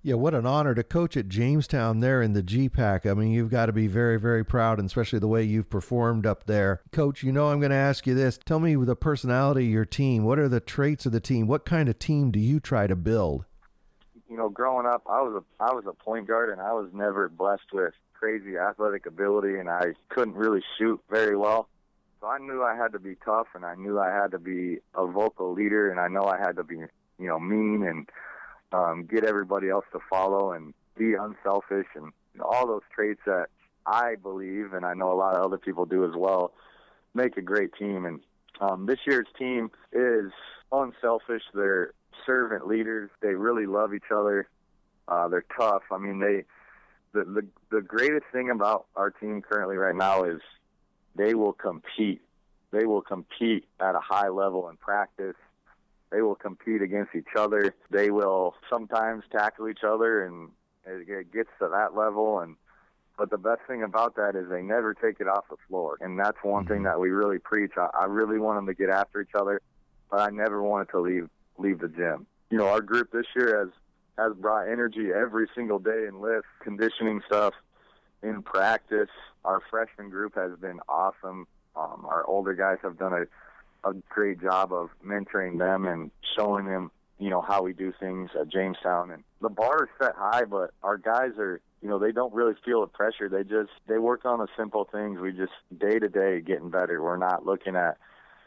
Yeah, 0.00 0.14
what 0.14 0.34
an 0.34 0.46
honor 0.46 0.74
to 0.74 0.84
coach 0.84 1.16
at 1.16 1.28
Jamestown 1.28 1.98
there 2.00 2.22
in 2.22 2.32
the 2.32 2.42
GPAC. 2.42 3.10
I 3.10 3.14
mean, 3.14 3.32
you've 3.32 3.50
got 3.50 3.66
to 3.66 3.72
be 3.72 3.88
very, 3.88 4.18
very 4.18 4.44
proud, 4.44 4.78
and 4.78 4.86
especially 4.86 5.18
the 5.18 5.26
way 5.26 5.42
you've 5.42 5.70
performed 5.70 6.24
up 6.24 6.44
there. 6.46 6.82
Coach, 6.92 7.24
you 7.24 7.32
know 7.32 7.48
I'm 7.48 7.58
going 7.58 7.70
to 7.70 7.76
ask 7.76 8.06
you 8.06 8.14
this. 8.14 8.38
Tell 8.38 8.60
me 8.60 8.76
the 8.76 8.94
personality 8.94 9.66
of 9.66 9.72
your 9.72 9.84
team. 9.84 10.22
What 10.22 10.38
are 10.38 10.48
the 10.48 10.60
traits 10.60 11.04
of 11.04 11.10
the 11.10 11.20
team? 11.20 11.48
What 11.48 11.64
kind 11.64 11.88
of 11.88 11.98
team 11.98 12.30
do 12.30 12.38
you 12.38 12.60
try 12.60 12.86
to 12.86 12.94
build? 12.94 13.44
You 14.30 14.36
know, 14.36 14.48
growing 14.48 14.86
up, 14.86 15.02
I 15.10 15.20
was 15.20 15.42
a 15.42 15.62
I 15.62 15.72
was 15.72 15.84
a 15.86 15.92
point 15.92 16.28
guard, 16.28 16.50
and 16.50 16.60
I 16.60 16.72
was 16.72 16.90
never 16.92 17.28
blessed 17.28 17.72
with 17.72 17.94
crazy 18.18 18.56
athletic 18.56 19.06
ability, 19.06 19.58
and 19.58 19.68
I 19.68 19.94
couldn't 20.08 20.34
really 20.34 20.62
shoot 20.78 21.00
very 21.10 21.36
well. 21.36 21.68
So 22.20 22.26
I 22.26 22.38
knew 22.38 22.62
I 22.62 22.74
had 22.74 22.92
to 22.92 22.98
be 22.98 23.14
tough, 23.24 23.46
and 23.54 23.64
I 23.64 23.74
knew 23.76 23.98
I 23.98 24.10
had 24.10 24.32
to 24.32 24.38
be 24.38 24.78
a 24.94 25.06
vocal 25.06 25.52
leader, 25.52 25.90
and 25.90 26.00
I 26.00 26.08
know 26.08 26.24
I 26.24 26.38
had 26.38 26.56
to 26.56 26.64
be, 26.64 26.76
you 26.76 27.26
know, 27.26 27.38
mean 27.38 27.84
and 27.84 28.08
um, 28.72 29.06
get 29.06 29.24
everybody 29.24 29.68
else 29.68 29.84
to 29.92 30.00
follow 30.10 30.52
and 30.52 30.74
be 30.96 31.14
unselfish 31.14 31.86
and 31.94 32.06
you 32.34 32.40
know, 32.40 32.44
all 32.44 32.66
those 32.66 32.82
traits 32.92 33.20
that 33.26 33.46
I 33.86 34.16
believe, 34.16 34.72
and 34.72 34.84
I 34.84 34.94
know 34.94 35.12
a 35.12 35.14
lot 35.14 35.36
of 35.36 35.44
other 35.44 35.58
people 35.58 35.86
do 35.86 36.04
as 36.04 36.16
well, 36.16 36.52
make 37.14 37.36
a 37.36 37.42
great 37.42 37.70
team. 37.78 38.04
And 38.04 38.20
um, 38.60 38.86
this 38.86 38.98
year's 39.06 39.28
team 39.38 39.70
is 39.92 40.32
unselfish. 40.72 41.42
They're 41.54 41.92
servant 42.26 42.66
leaders. 42.66 43.10
They 43.22 43.34
really 43.34 43.66
love 43.66 43.94
each 43.94 44.10
other. 44.12 44.48
Uh, 45.06 45.28
they're 45.28 45.46
tough. 45.56 45.82
I 45.90 45.98
mean, 45.98 46.18
they 46.18 46.44
the, 47.12 47.24
the 47.24 47.46
the 47.70 47.82
greatest 47.82 48.26
thing 48.32 48.50
about 48.50 48.86
our 48.96 49.10
team 49.10 49.42
currently 49.42 49.76
right 49.76 49.94
now 49.94 50.24
is 50.24 50.40
they 51.14 51.34
will 51.34 51.52
compete. 51.52 52.22
They 52.70 52.84
will 52.84 53.02
compete 53.02 53.66
at 53.80 53.94
a 53.94 54.00
high 54.00 54.28
level 54.28 54.68
in 54.68 54.76
practice. 54.76 55.36
They 56.10 56.22
will 56.22 56.34
compete 56.34 56.82
against 56.82 57.14
each 57.14 57.34
other. 57.36 57.74
They 57.90 58.10
will 58.10 58.54
sometimes 58.70 59.24
tackle 59.30 59.68
each 59.68 59.84
other, 59.86 60.24
and 60.24 60.50
it 60.86 61.32
gets 61.32 61.50
to 61.60 61.68
that 61.68 61.94
level. 61.94 62.40
And 62.40 62.56
but 63.16 63.30
the 63.30 63.38
best 63.38 63.60
thing 63.66 63.82
about 63.82 64.16
that 64.16 64.36
is 64.36 64.48
they 64.48 64.62
never 64.62 64.94
take 64.94 65.20
it 65.20 65.28
off 65.28 65.44
the 65.50 65.56
floor, 65.68 65.98
and 66.00 66.18
that's 66.18 66.38
one 66.42 66.66
thing 66.66 66.78
mm-hmm. 66.78 66.84
that 66.84 67.00
we 67.00 67.10
really 67.10 67.38
preach. 67.38 67.72
I, 67.76 67.88
I 67.98 68.04
really 68.04 68.38
want 68.38 68.58
them 68.58 68.66
to 68.66 68.74
get 68.74 68.90
after 68.90 69.20
each 69.20 69.34
other, 69.34 69.60
but 70.10 70.20
I 70.20 70.30
never 70.30 70.62
wanted 70.62 70.90
to 70.90 71.00
leave 71.00 71.28
leave 71.58 71.80
the 71.80 71.88
gym. 71.88 72.26
You 72.50 72.58
know, 72.58 72.68
our 72.68 72.80
group 72.80 73.10
this 73.12 73.26
year 73.34 73.58
has 73.58 73.68
has 74.18 74.34
brought 74.34 74.68
energy 74.68 75.10
every 75.14 75.48
single 75.54 75.78
day 75.78 76.06
in 76.08 76.20
lift, 76.20 76.46
conditioning 76.60 77.22
stuff, 77.26 77.54
in 78.22 78.42
practice. 78.42 79.08
Our 79.44 79.62
freshman 79.70 80.10
group 80.10 80.34
has 80.34 80.52
been 80.58 80.80
awesome. 80.88 81.46
Um, 81.76 82.04
our 82.06 82.24
older 82.26 82.54
guys 82.54 82.78
have 82.82 82.98
done 82.98 83.12
a 83.12 83.24
a 83.84 83.94
great 84.08 84.40
job 84.40 84.72
of 84.72 84.90
mentoring 85.04 85.58
them 85.58 85.86
and 85.86 86.10
showing 86.36 86.66
them, 86.66 86.90
you 87.18 87.30
know, 87.30 87.40
how 87.40 87.62
we 87.62 87.72
do 87.72 87.92
things 87.98 88.30
at 88.38 88.48
Jamestown. 88.50 89.10
And 89.10 89.22
the 89.40 89.48
bar 89.48 89.84
is 89.84 89.90
set 90.00 90.14
high, 90.16 90.44
but 90.44 90.72
our 90.82 90.98
guys 90.98 91.32
are, 91.38 91.60
you 91.80 91.88
know, 91.88 91.98
they 91.98 92.12
don't 92.12 92.34
really 92.34 92.54
feel 92.64 92.80
the 92.80 92.86
pressure. 92.88 93.28
They 93.28 93.44
just 93.44 93.70
they 93.86 93.98
work 93.98 94.24
on 94.24 94.40
the 94.40 94.48
simple 94.56 94.88
things. 94.90 95.20
We 95.20 95.32
just 95.32 95.52
day 95.76 95.98
to 95.98 96.08
day 96.08 96.40
getting 96.40 96.70
better. 96.70 97.02
We're 97.02 97.16
not 97.16 97.46
looking 97.46 97.76
at, 97.76 97.98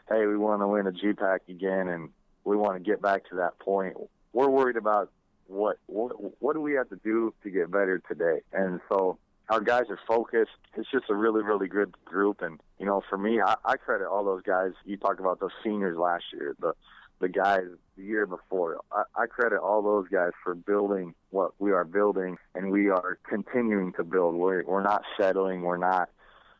hey, 0.08 0.26
we 0.26 0.36
want 0.36 0.60
to 0.60 0.68
win 0.68 0.86
a 0.86 0.92
GPAC 0.92 1.40
again, 1.48 1.88
and 1.88 2.10
we 2.44 2.56
want 2.56 2.74
to 2.74 2.90
get 2.90 3.00
back 3.00 3.28
to 3.30 3.36
that 3.36 3.58
point. 3.58 3.96
We're 4.32 4.50
worried 4.50 4.76
about 4.76 5.10
what 5.52 5.76
what 5.86 6.12
what 6.40 6.54
do 6.54 6.60
we 6.60 6.72
have 6.74 6.88
to 6.88 6.96
do 6.96 7.34
to 7.42 7.50
get 7.50 7.70
better 7.70 8.02
today, 8.08 8.40
and 8.52 8.80
so 8.88 9.18
our 9.48 9.60
guys 9.60 9.84
are 9.90 9.98
focused. 10.08 10.52
It's 10.76 10.90
just 10.90 11.10
a 11.10 11.14
really, 11.14 11.42
really 11.42 11.68
good 11.68 11.94
group. 12.04 12.40
And, 12.40 12.58
you 12.78 12.86
know, 12.86 13.02
for 13.08 13.18
me, 13.18 13.40
I, 13.40 13.56
I 13.64 13.76
credit 13.76 14.06
all 14.06 14.24
those 14.24 14.42
guys. 14.42 14.70
You 14.84 14.96
talk 14.96 15.20
about 15.20 15.40
those 15.40 15.50
seniors 15.62 15.98
last 15.98 16.24
year, 16.32 16.56
the, 16.58 16.72
the 17.20 17.28
guys 17.28 17.66
the 17.96 18.02
year 18.02 18.24
before. 18.24 18.80
I, 18.90 19.02
I 19.14 19.26
credit 19.26 19.60
all 19.60 19.82
those 19.82 20.08
guys 20.08 20.30
for 20.42 20.54
building 20.54 21.14
what 21.30 21.52
we 21.58 21.72
are 21.72 21.84
building, 21.84 22.38
and 22.54 22.70
we 22.70 22.88
are 22.88 23.18
continuing 23.28 23.92
to 23.94 24.04
build. 24.04 24.36
We're, 24.36 24.64
we're 24.64 24.82
not 24.82 25.02
settling. 25.20 25.62
We're 25.62 25.76
not, 25.76 26.08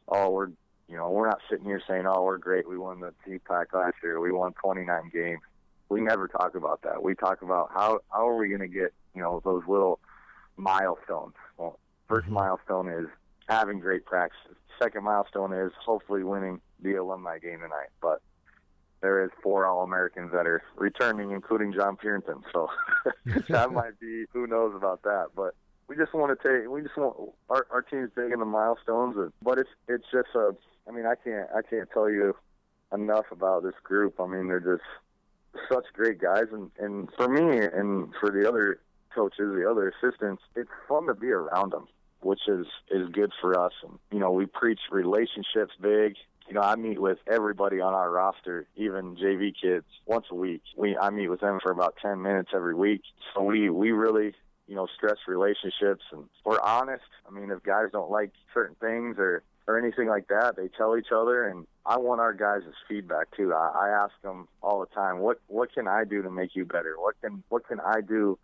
oh, 0.09 0.31
we're, 0.31 0.49
you 0.89 0.97
know, 0.97 1.09
we're 1.11 1.29
not 1.29 1.41
sitting 1.49 1.65
here 1.65 1.81
saying, 1.89 2.05
oh, 2.07 2.25
we're 2.25 2.37
great. 2.37 2.69
We 2.69 2.77
won 2.77 3.01
the 3.01 3.15
GPAC 3.27 3.73
last 3.73 3.95
year. 4.03 4.21
We 4.21 4.33
won 4.33 4.53
29 4.53 5.11
games. 5.13 5.41
We 5.93 6.01
never 6.01 6.29
talk 6.29 6.55
about 6.55 6.83
that. 6.83 7.03
We 7.03 7.15
talk 7.15 7.43
about 7.43 7.71
how, 7.73 8.01
how 8.11 8.29
are 8.29 8.37
we 8.37 8.49
going 8.49 8.61
to 8.61 8.69
get, 8.69 8.93
you 9.15 9.23
know, 9.23 9.41
those 9.45 9.63
little 9.69 10.01
milestones. 10.57 11.35
Well, 11.57 11.79
1st 12.09 12.23
mm-hmm. 12.23 12.33
milestone 12.35 12.89
is 12.89 13.09
having 13.49 13.81
great 13.81 14.05
practices. 14.05 14.57
Second 14.83 15.05
milestone 15.05 15.53
is 15.53 15.73
hopefully 15.85 16.25
winning 16.25 16.61
the 16.81 16.95
alumni 16.95 17.39
game 17.39 17.61
tonight. 17.61 17.91
But 18.01 18.23
there 19.03 19.25
is 19.25 19.31
four 19.43 19.67
All 19.67 19.83
Americans 19.83 20.31
that 20.33 20.47
are 20.47 20.63
returning, 20.77 21.33
including 21.33 21.73
John 21.73 21.97
Purinton. 21.97 22.43
So 22.53 22.69
that 23.49 23.73
might 23.73 24.01
be 24.01 24.25
who 24.33 24.47
knows 24.47 24.75
about 24.75 25.03
that. 25.03 25.29
But 25.37 25.55
we 25.89 25.97
just 25.97 26.15
want 26.15 26.41
to 26.41 26.49
take 26.49 26.71
we 26.71 26.81
just 26.83 26.97
want 26.97 27.17
our 27.51 27.67
our 27.71 27.83
team's 27.83 28.11
big 28.17 28.33
in 28.33 28.39
the 28.39 28.47
milestones, 28.47 29.17
and, 29.17 29.33
but 29.43 29.59
it's 29.59 29.71
it's 29.89 30.07
just 30.11 30.29
a. 30.35 30.55
I 30.89 30.93
mean, 30.93 31.05
I 31.07 31.15
can't 31.17 31.49
I 31.55 31.63
can't 31.63 31.89
tell 31.93 32.09
you 32.09 32.35
enough 32.93 33.27
about 33.31 33.63
this 33.63 33.75
group. 33.83 34.21
I 34.21 34.27
mean, 34.27 34.49
they're 34.49 34.61
just 34.61 34.83
such 35.71 35.85
great 35.95 36.21
guys, 36.21 36.47
and 36.53 36.71
and 36.79 37.09
for 37.17 37.29
me 37.29 37.59
and 37.59 38.13
for 38.21 38.31
the 38.31 38.49
other 38.49 38.81
coaches, 39.15 39.55
the 39.55 39.69
other 39.71 39.93
assistants, 39.93 40.43
it's 40.57 40.71
fun 40.89 41.07
to 41.07 41.15
be 41.15 41.31
around 41.31 41.73
them 41.73 41.87
which 42.23 42.41
is 42.49 42.67
is 42.91 43.09
good 43.11 43.33
for 43.41 43.59
us. 43.59 43.73
And 43.83 43.99
you 44.11 44.19
know, 44.19 44.31
we 44.31 44.47
preach 44.47 44.81
relationships 44.91 45.75
big. 45.81 46.17
You 46.49 46.55
know, 46.55 46.61
I 46.61 46.75
meet 46.77 47.01
with 47.01 47.19
everybody 47.31 47.81
on 47.81 47.95
our 47.95 48.11
roster, 48.11 48.67
even 48.77 49.17
JV 49.17 49.53
kids, 49.61 49.87
once 50.07 50.27
a 50.31 50.35
week. 50.35 50.63
We 50.77 50.97
I 50.97 51.11
meet 51.11 51.29
with 51.29 51.41
them 51.41 51.61
for 51.63 51.71
about 51.71 51.97
ten 52.01 52.23
minutes 52.23 52.51
every 52.55 52.75
week. 52.75 53.03
So 53.35 53.43
we 53.43 53.69
we 53.71 53.93
really 53.93 54.35
you 54.67 54.77
know 54.77 54.87
stress 54.97 55.19
relationships 55.27 56.05
and 56.13 56.25
we're 56.45 56.61
honest. 56.61 57.05
I 57.29 57.33
mean, 57.33 57.51
if 57.51 57.63
guys 57.63 57.89
don't 57.93 58.11
like 58.11 58.33
certain 58.55 58.77
things 58.77 59.17
or 59.19 59.43
or 59.67 59.79
anything 59.79 60.09
like 60.09 60.29
that, 60.29 60.57
they 60.57 60.69
tell 60.69 60.97
each 60.97 61.13
other. 61.15 61.47
And 61.49 61.67
I 61.87 61.99
want 61.99 62.21
our 62.21 62.33
guys' 62.33 62.63
feedback 62.89 63.37
too. 63.37 63.53
I, 63.55 63.87
I 63.87 64.05
ask 64.05 64.13
them 64.23 64.49
all 64.63 64.81
the 64.81 64.95
time, 64.95 65.19
what 65.21 65.41
what 65.47 65.73
can 65.73 65.89
I 65.89 66.05
do 66.05 66.23
to 66.23 66.31
make 66.31 66.55
you 66.55 66.65
better? 66.65 66.95
What 66.99 67.21
can 67.21 67.43
what 67.49 67.67
can 67.67 67.81
I 67.81 68.01
do 68.01 68.39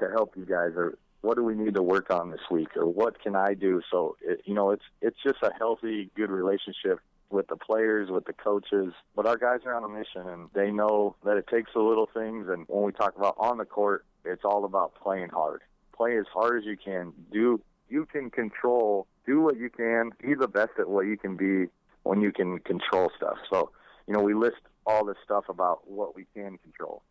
to 0.00 0.08
help 0.10 0.36
you 0.36 0.44
guys? 0.44 0.72
Or 0.76 0.98
what 1.20 1.36
do 1.36 1.42
we 1.42 1.54
need 1.54 1.74
to 1.74 1.82
work 1.82 2.10
on 2.10 2.30
this 2.30 2.40
week 2.50 2.76
or 2.76 2.86
what 2.86 3.20
can 3.20 3.34
I 3.34 3.54
do? 3.54 3.82
So, 3.90 4.16
it, 4.22 4.42
you 4.44 4.54
know, 4.54 4.70
it's, 4.70 4.84
it's 5.02 5.16
just 5.22 5.38
a 5.42 5.50
healthy, 5.58 6.10
good 6.14 6.30
relationship 6.30 7.00
with 7.30 7.48
the 7.48 7.56
players, 7.56 8.10
with 8.10 8.24
the 8.24 8.32
coaches. 8.32 8.92
But 9.16 9.26
our 9.26 9.36
guys 9.36 9.60
are 9.66 9.74
on 9.74 9.84
a 9.84 9.88
mission 9.88 10.28
and 10.28 10.48
they 10.54 10.70
know 10.70 11.16
that 11.24 11.36
it 11.36 11.46
takes 11.48 11.72
the 11.74 11.80
little 11.80 12.08
things. 12.12 12.46
And 12.48 12.64
when 12.68 12.84
we 12.84 12.92
talk 12.92 13.16
about 13.16 13.34
on 13.38 13.58
the 13.58 13.64
court, 13.64 14.04
it's 14.24 14.44
all 14.44 14.64
about 14.64 14.94
playing 14.94 15.30
hard. 15.30 15.62
Play 15.96 16.16
as 16.18 16.26
hard 16.32 16.62
as 16.62 16.64
you 16.64 16.76
can. 16.76 17.12
Do, 17.32 17.60
you 17.88 18.06
can 18.06 18.30
control, 18.30 19.06
do 19.28 19.42
what 19.42 19.58
you 19.58 19.68
can, 19.68 20.10
be 20.20 20.34
the 20.34 20.48
best 20.48 20.72
at 20.78 20.88
what 20.88 21.02
you 21.02 21.18
can 21.18 21.36
be 21.36 21.70
when 22.02 22.22
you 22.22 22.32
can 22.32 22.58
control 22.60 23.10
stuff. 23.14 23.36
So, 23.52 23.70
you 24.06 24.14
know, 24.14 24.22
we 24.22 24.32
list 24.32 24.62
all 24.86 25.04
this 25.04 25.18
stuff 25.22 25.44
about 25.50 25.88
what 25.88 26.16
we 26.16 26.26
can 26.34 26.56
control. 26.58 27.02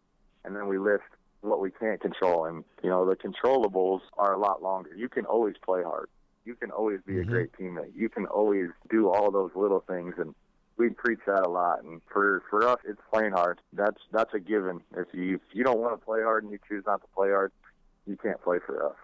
And 0.43 0.55
then 0.55 0.67
we 0.67 0.79
list 0.79 1.03
what 1.41 1.59
we 1.59 1.69
can't 1.69 2.01
control. 2.01 2.45
And, 2.45 2.63
you 2.83 2.89
know, 2.89 3.05
the 3.05 3.15
controllables 3.15 4.01
are 4.17 4.33
a 4.33 4.39
lot 4.39 4.63
longer. 4.63 4.89
You 4.95 5.07
can 5.07 5.25
always 5.25 5.55
play 5.63 5.83
hard. 5.83 6.09
You 6.45 6.55
can 6.55 6.71
always 6.71 7.01
be 7.05 7.13
Mhm. 7.13 7.21
a 7.21 7.25
great 7.25 7.51
teammate. 7.53 7.93
You 7.93 8.09
can 8.09 8.25
always 8.25 8.71
do 8.89 9.09
all 9.09 9.29
those 9.31 9.51
little 9.53 9.81
things, 9.81 10.15
and 10.17 10.33
we 10.77 10.89
preach 10.89 11.19
that 11.27 11.45
a 11.45 11.49
lot. 11.49 11.83
And 11.83 12.01
for 12.05 12.41
for 12.49 12.65
us, 12.65 12.79
it's 12.85 13.01
playing 13.13 13.33
hard. 13.33 13.59
That's 13.73 14.01
that's 14.11 14.33
a 14.33 14.39
given. 14.39 14.81
If 14.95 15.13
you 15.13 15.35
if 15.35 15.41
you 15.51 15.63
don't 15.65 15.79
want 15.79 15.99
to 15.99 16.05
play 16.05 16.21
hard 16.23 16.43
and 16.43 16.51
you 16.53 16.59
choose 16.67 16.85
not 16.85 17.01
to 17.01 17.07
play 17.13 17.29
hard, 17.29 17.51
you 18.05 18.15
can't 18.15 18.41
play 18.41 18.59
for 18.65 18.85
us. 18.89 18.95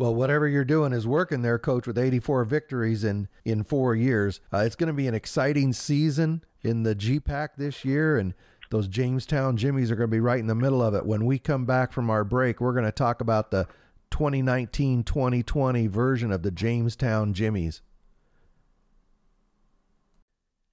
Well, 0.00 0.14
whatever 0.14 0.48
you're 0.48 0.64
doing 0.64 0.94
is 0.94 1.06
working 1.06 1.42
there, 1.42 1.58
coach, 1.58 1.86
with 1.86 1.98
84 1.98 2.44
victories 2.44 3.04
in, 3.04 3.28
in 3.44 3.64
four 3.64 3.94
years. 3.94 4.40
Uh, 4.50 4.60
it's 4.60 4.74
going 4.74 4.86
to 4.86 4.94
be 4.94 5.06
an 5.06 5.14
exciting 5.14 5.74
season 5.74 6.42
in 6.62 6.84
the 6.84 6.94
GPAC 6.94 7.50
this 7.58 7.84
year, 7.84 8.16
and 8.16 8.32
those 8.70 8.88
Jamestown 8.88 9.58
Jimmies 9.58 9.90
are 9.90 9.96
going 9.96 10.08
to 10.08 10.16
be 10.16 10.18
right 10.18 10.38
in 10.40 10.46
the 10.46 10.54
middle 10.54 10.82
of 10.82 10.94
it. 10.94 11.04
When 11.04 11.26
we 11.26 11.38
come 11.38 11.66
back 11.66 11.92
from 11.92 12.08
our 12.08 12.24
break, 12.24 12.62
we're 12.62 12.72
going 12.72 12.86
to 12.86 12.92
talk 12.92 13.20
about 13.20 13.50
the 13.50 13.66
2019 14.10 15.04
2020 15.04 15.86
version 15.88 16.32
of 16.32 16.42
the 16.44 16.50
Jamestown 16.50 17.34
Jimmies. 17.34 17.82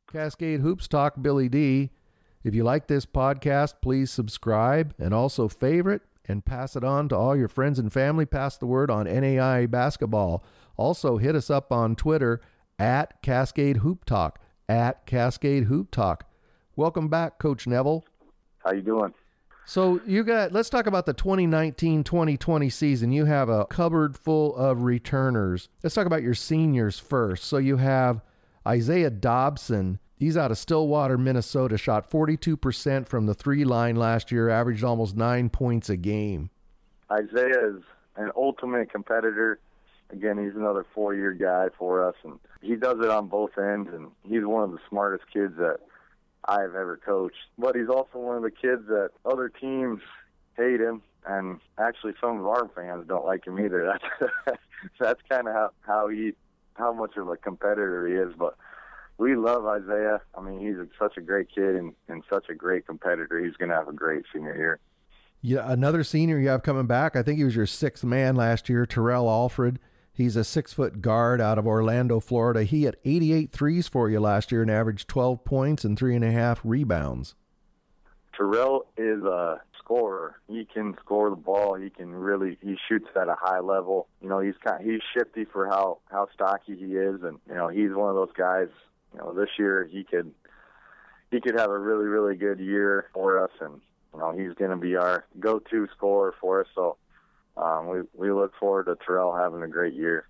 Cascade 0.10 0.62
Hoops 0.62 0.88
Talk 0.88 1.22
Billy 1.22 1.50
D. 1.50 1.90
If 2.46 2.56
you 2.56 2.64
like 2.64 2.88
this 2.88 3.06
podcast, 3.06 3.74
please 3.82 4.10
subscribe 4.10 4.96
and 4.98 5.14
also 5.14 5.50
favorite 5.50 6.04
and 6.28 6.46
pass 6.46 6.76
it 6.76 6.84
on 6.84 7.10
to 7.10 7.16
all 7.16 7.36
your 7.36 7.48
friends 7.48 7.80
and 7.80 7.92
family. 7.92 8.26
Pass 8.26 8.58
the 8.58 8.66
word 8.66 8.92
on 8.92 9.06
NAI 9.06 9.66
basketball. 9.66 10.44
Also, 10.76 11.18
hit 11.18 11.36
us 11.36 11.50
up 11.50 11.72
on 11.72 11.96
Twitter 11.96 12.42
at 12.78 13.22
Cascade 13.22 13.78
Hoop 13.78 14.06
Talk. 14.06 14.40
At 14.70 15.06
Cascade 15.06 15.66
Hoop 15.66 15.92
Talk. 15.92 16.26
Welcome 16.76 17.08
back, 17.08 17.40
Coach 17.40 17.66
Neville. 17.66 18.06
How 18.60 18.74
you 18.74 18.82
doing? 18.82 19.14
So 19.66 20.00
you 20.06 20.24
got 20.24 20.54
let's 20.54 20.70
talk 20.70 20.88
about 20.88 21.06
the 21.06 21.14
2019-2020 21.14 22.72
season. 22.72 23.12
You 23.12 23.26
have 23.26 23.50
a 23.50 23.66
cupboard 23.66 24.18
full 24.18 24.56
of 24.56 24.84
returners. 24.84 25.68
Let's 25.84 25.94
talk 25.94 26.06
about 26.06 26.24
your 26.24 26.36
seniors 26.36 27.00
first. 27.00 27.44
So 27.44 27.58
you 27.58 27.76
have 27.78 28.22
Isaiah 28.66 29.10
Dobson. 29.10 30.00
He's 30.18 30.36
out 30.36 30.50
of 30.50 30.58
Stillwater, 30.58 31.18
Minnesota. 31.18 31.78
Shot 31.78 32.10
42% 32.10 33.08
from 33.08 33.28
the 33.28 33.36
three 33.36 33.64
line 33.64 33.96
last 33.96 34.32
year, 34.32 34.50
averaged 34.50 34.84
almost 34.84 35.16
nine 35.16 35.50
points 35.50 35.90
a 35.90 35.98
game. 35.98 36.50
Isaiah 37.12 37.76
is 37.76 37.84
an 38.16 38.32
ultimate 38.36 38.92
competitor. 38.92 39.60
Again, 40.10 40.44
he's 40.44 40.56
another 40.56 40.86
four-year 40.96 41.34
guy 41.34 41.68
for 41.78 42.08
us, 42.08 42.16
and 42.24 42.40
he 42.62 42.76
does 42.76 42.98
it 43.00 43.10
on 43.10 43.28
both 43.28 43.58
ends. 43.60 43.90
And 43.94 44.08
he's 44.24 44.44
one 44.44 44.64
of 44.64 44.72
the 44.72 44.80
smartest 44.90 45.26
kids 45.32 45.54
that 45.58 45.78
I've 46.46 46.74
ever 46.76 47.00
coached. 47.06 47.36
But 47.60 47.76
he's 47.76 47.90
also 47.90 48.18
one 48.18 48.38
of 48.38 48.44
the 48.44 48.52
kids 48.52 48.88
that 48.88 49.12
other 49.24 49.50
teams 49.50 50.02
hate 50.56 50.82
him, 50.82 51.04
and 51.28 51.60
actually 51.78 52.14
some 52.20 52.40
of 52.40 52.48
our 52.48 52.68
fans 52.76 53.06
don't 53.08 53.26
like 53.26 53.46
him 53.46 53.60
either. 53.60 54.00
That's 54.46 54.58
that's 55.00 55.22
kind 55.30 55.48
of 55.48 55.54
how 55.54 55.72
how 55.82 56.08
he 56.08 56.34
how 56.74 56.94
much 56.94 57.18
of 57.18 57.28
a 57.30 57.38
competitor 57.38 58.08
he 58.08 58.14
is. 58.14 58.34
But 58.38 58.56
we 59.18 59.36
love 59.36 59.66
Isaiah. 59.66 60.22
I 60.36 60.42
mean, 60.42 60.60
he's 60.60 60.76
such 61.00 61.18
a 61.18 61.22
great 61.22 61.48
kid 61.54 61.76
and, 61.76 61.94
and 62.08 62.24
such 62.30 62.50
a 62.50 62.56
great 62.56 62.86
competitor. 62.86 63.44
He's 63.44 63.56
going 63.56 63.70
to 63.70 63.76
have 63.76 63.88
a 63.88 63.94
great 63.94 64.26
senior 64.34 64.56
year. 64.56 64.80
Yeah, 65.42 65.72
another 65.72 66.04
senior 66.04 66.40
you 66.40 66.50
have 66.50 66.64
coming 66.64 66.88
back. 66.88 67.16
I 67.16 67.24
think 67.24 67.38
he 67.38 67.44
was 67.44 67.56
your 67.56 67.68
sixth 67.68 68.04
man 68.04 68.36
last 68.36 68.70
year, 68.70 68.86
Terrell 68.86 69.30
Alfred. 69.30 69.80
He's 70.12 70.36
a 70.36 70.44
six 70.44 70.74
foot 70.74 71.02
guard 71.02 71.40
out 71.40 71.60
of 71.60 71.68
Orlando, 71.68 72.20
Florida. 72.20 72.64
He 72.64 72.84
had 72.84 72.98
88 73.06 73.52
threes 73.52 73.88
for 73.88 74.10
you 74.10 74.20
last 74.20 74.52
year 74.52 74.64
and 74.64 74.72
averaged 74.72 75.08
12 75.08 75.44
points 75.46 75.86
and 75.86 75.98
three 75.98 76.16
and 76.16 76.26
a 76.26 76.32
half 76.32 76.60
rebounds. 76.64 77.36
Terrell 78.36 78.88
is 78.98 79.24
a 79.24 79.62
scorer. 79.78 80.40
He 80.48 80.66
can 80.66 80.96
score 81.00 81.30
the 81.30 81.36
ball. 81.36 81.76
He 81.76 81.90
can 81.90 82.14
really 82.14 82.58
he 82.62 82.78
shoots 82.90 83.08
at 83.16 83.30
a 83.30 83.36
high 83.40 83.60
level. 83.60 84.08
You 84.22 84.30
know, 84.30 84.40
he's 84.40 84.56
kind 84.66 84.84
he's 84.84 85.02
shifty 85.16 85.46
for 85.46 85.68
how 85.68 86.00
how 86.12 86.28
stocky 86.34 86.76
he 86.76 86.96
is, 86.96 87.22
and 87.24 87.40
you 87.48 87.56
know 87.56 87.68
he's 87.68 87.92
one 87.94 88.10
of 88.10 88.16
those 88.16 88.34
guys. 88.36 88.68
You 89.14 89.20
know, 89.20 89.34
this 89.34 89.50
year 89.58 89.88
he 89.90 90.04
could 90.04 90.34
he 91.32 91.42
could 91.42 91.60
have 91.60 91.70
a 91.70 91.78
really 91.78 92.06
really 92.06 92.36
good 92.36 92.60
year 92.60 93.10
for 93.14 93.44
us, 93.44 93.52
and 93.62 93.82
you 94.14 94.20
know 94.20 94.32
he's 94.32 94.54
going 94.56 94.72
to 94.72 94.78
be 94.78 94.96
our 94.96 95.26
go-to 95.40 95.88
scorer 95.96 96.34
for 96.40 96.62
us. 96.62 96.68
So 96.76 96.98
um, 97.56 97.88
we 97.88 98.02
we 98.14 98.32
look 98.32 98.54
forward 98.60 98.86
to 98.86 98.98
Terrell 99.06 99.36
having 99.36 99.64
a 99.64 99.68
great 99.68 99.94
year. 99.94 100.28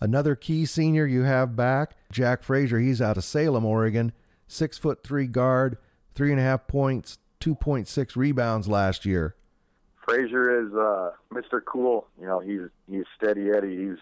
Another 0.00 0.34
key 0.34 0.66
senior 0.66 1.06
you 1.06 1.22
have 1.22 1.56
back, 1.56 1.96
Jack 2.12 2.42
Frazier. 2.42 2.78
He's 2.78 3.00
out 3.00 3.16
of 3.16 3.24
Salem, 3.24 3.64
Oregon. 3.64 4.12
Six 4.46 4.78
foot 4.78 5.02
three 5.02 5.26
guard, 5.26 5.78
three 6.14 6.30
and 6.30 6.38
a 6.38 6.42
half 6.42 6.66
points, 6.66 7.18
two 7.40 7.54
point 7.54 7.88
six 7.88 8.16
rebounds 8.16 8.68
last 8.68 9.04
year. 9.04 9.34
Frazier 10.06 10.64
is 10.64 10.72
uh, 10.72 11.10
Mr. 11.32 11.60
Cool. 11.64 12.06
You 12.20 12.26
know, 12.26 12.38
he's 12.38 12.60
he's 12.88 13.04
steady 13.16 13.50
Eddie. 13.50 13.76
He's 13.76 13.98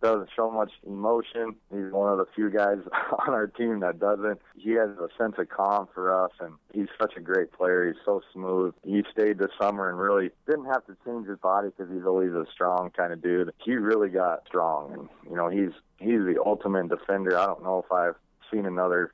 doesn't 0.00 0.28
show 0.34 0.50
much 0.50 0.72
emotion. 0.86 1.54
He's 1.70 1.90
one 1.90 2.12
of 2.12 2.18
the 2.18 2.26
few 2.34 2.50
guys 2.50 2.78
on 3.26 3.34
our 3.34 3.46
team 3.46 3.80
that 3.80 3.98
doesn't. 3.98 4.40
He 4.56 4.72
has 4.72 4.90
a 4.90 5.08
sense 5.18 5.34
of 5.38 5.48
calm 5.48 5.88
for 5.94 6.24
us, 6.24 6.32
and 6.40 6.54
he's 6.72 6.88
such 7.00 7.14
a 7.16 7.20
great 7.20 7.52
player. 7.52 7.86
He's 7.86 8.02
so 8.04 8.20
smooth. 8.32 8.74
He 8.84 9.02
stayed 9.12 9.38
this 9.38 9.50
summer 9.60 9.88
and 9.88 9.98
really 9.98 10.30
didn't 10.46 10.66
have 10.66 10.86
to 10.86 10.96
change 11.04 11.28
his 11.28 11.38
body 11.38 11.68
because 11.68 11.92
he's 11.92 12.06
always 12.06 12.32
a 12.32 12.46
strong 12.52 12.90
kind 12.96 13.12
of 13.12 13.22
dude. 13.22 13.52
He 13.64 13.74
really 13.74 14.08
got 14.08 14.46
strong, 14.46 14.92
and 14.92 15.08
you 15.28 15.36
know 15.36 15.48
he's 15.48 15.72
he's 15.98 16.20
the 16.20 16.36
ultimate 16.44 16.88
defender. 16.88 17.36
I 17.38 17.46
don't 17.46 17.62
know 17.62 17.84
if 17.84 17.92
I've 17.92 18.16
seen 18.50 18.66
another 18.66 19.12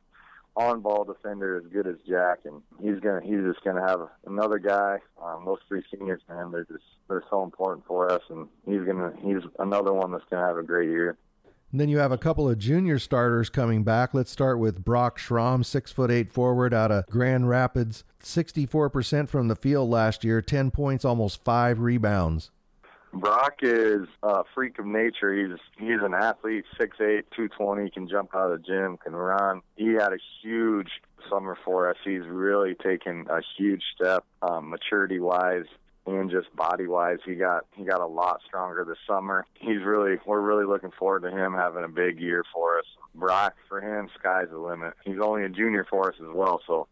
on-ball 0.57 1.05
defender 1.05 1.57
as 1.57 1.65
good 1.73 1.87
as 1.87 1.97
Jack, 2.09 2.41
and 2.45 2.63
he's 2.81 3.01
gonna 3.01 3.21
he's 3.23 3.41
just 3.41 3.65
gonna 3.65 3.87
have 3.87 4.01
another 4.27 4.59
guy. 4.59 4.99
Um, 5.23 5.45
those 5.45 5.59
three 5.67 5.83
seniors, 5.91 6.23
man, 6.29 6.53
they're 6.53 6.65
just 6.65 6.85
they're 7.09 7.25
so 7.29 7.43
important 7.43 7.85
for 7.87 8.11
us, 8.11 8.23
and 8.31 8.49
he's 8.65 8.83
gonna 8.83 9.13
he's 9.21 9.43
another 9.59 9.93
one 9.93 10.13
that's 10.13 10.25
gonna 10.31 10.47
have 10.47 10.57
a 10.57 10.63
great 10.63 10.89
year. 10.91 11.17
And 11.73 11.81
then 11.81 11.89
you 11.89 11.99
have 11.99 12.13
a 12.13 12.19
couple 12.19 12.49
of 12.49 12.57
junior 12.57 13.01
starters 13.01 13.51
coming 13.51 13.83
back. 13.83 14.15
Let's 14.15 14.31
start 14.31 14.61
with 14.61 14.85
Brock 14.85 15.19
Schramm, 15.19 15.65
six 15.65 15.91
foot 15.91 16.11
eight 16.11 16.31
forward 16.31 16.73
out 16.73 16.93
of 16.93 17.07
Grand 17.09 17.49
Rapids, 17.49 18.05
sixty-four 18.21 18.91
percent 18.91 19.29
from 19.29 19.49
the 19.49 19.57
field 19.57 19.91
last 19.91 20.23
year, 20.23 20.41
ten 20.41 20.71
points, 20.71 21.05
almost 21.05 21.43
five 21.43 21.81
rebounds. 21.81 22.53
Brock 23.15 23.59
is 23.63 24.07
a 24.23 24.43
freak 24.55 24.79
of 24.79 24.87
nature. 24.87 25.33
He's 25.35 25.59
he's 25.79 26.01
an 26.03 26.15
athlete, 26.15 26.65
six 26.79 27.01
eight, 27.01 27.27
two 27.35 27.49
twenty, 27.49 27.91
can 27.91 28.09
jump 28.09 28.35
out 28.35 28.51
of 28.51 28.61
the 28.61 28.67
gym, 28.67 28.97
can 28.97 29.15
run. 29.15 29.63
He 29.77 29.93
had 29.93 30.13
a 30.13 30.19
huge 30.43 30.91
summer 31.31 31.57
for 31.65 31.89
us. 31.89 31.97
He's 32.05 32.27
really 32.27 32.75
taken 32.75 33.27
a 33.31 33.41
huge 33.57 33.83
step, 33.95 34.25
um, 34.43 34.71
maturity 34.71 35.21
wise 35.21 35.67
and 36.07 36.31
just 36.31 36.55
body 36.55 36.87
wise. 36.87 37.19
He 37.25 37.35
got 37.35 37.67
he 37.75 37.85
got 37.85 38.01
a 38.01 38.07
lot 38.07 38.41
stronger 38.47 38.85
this 38.85 38.99
summer. 39.07 39.47
He's 39.55 39.83
really 39.85 40.19
we're 40.27 40.41
really 40.41 40.67
looking 40.67 40.91
forward 40.99 41.23
to 41.23 41.31
him 41.31 41.55
having 41.55 41.85
a 41.85 41.89
big 41.89 42.21
year 42.21 42.45
for 42.53 42.79
us. 42.79 42.85
Brock 43.15 43.55
for 43.69 43.81
him, 43.81 44.09
sky's 44.19 44.49
the 44.51 44.59
limit. 44.59 44.95
He's 45.05 45.21
only 45.23 45.45
a 45.45 45.49
junior 45.49 45.87
for 45.89 46.11
us 46.11 46.17
as 46.21 46.35
well, 46.35 46.61
so 46.67 46.89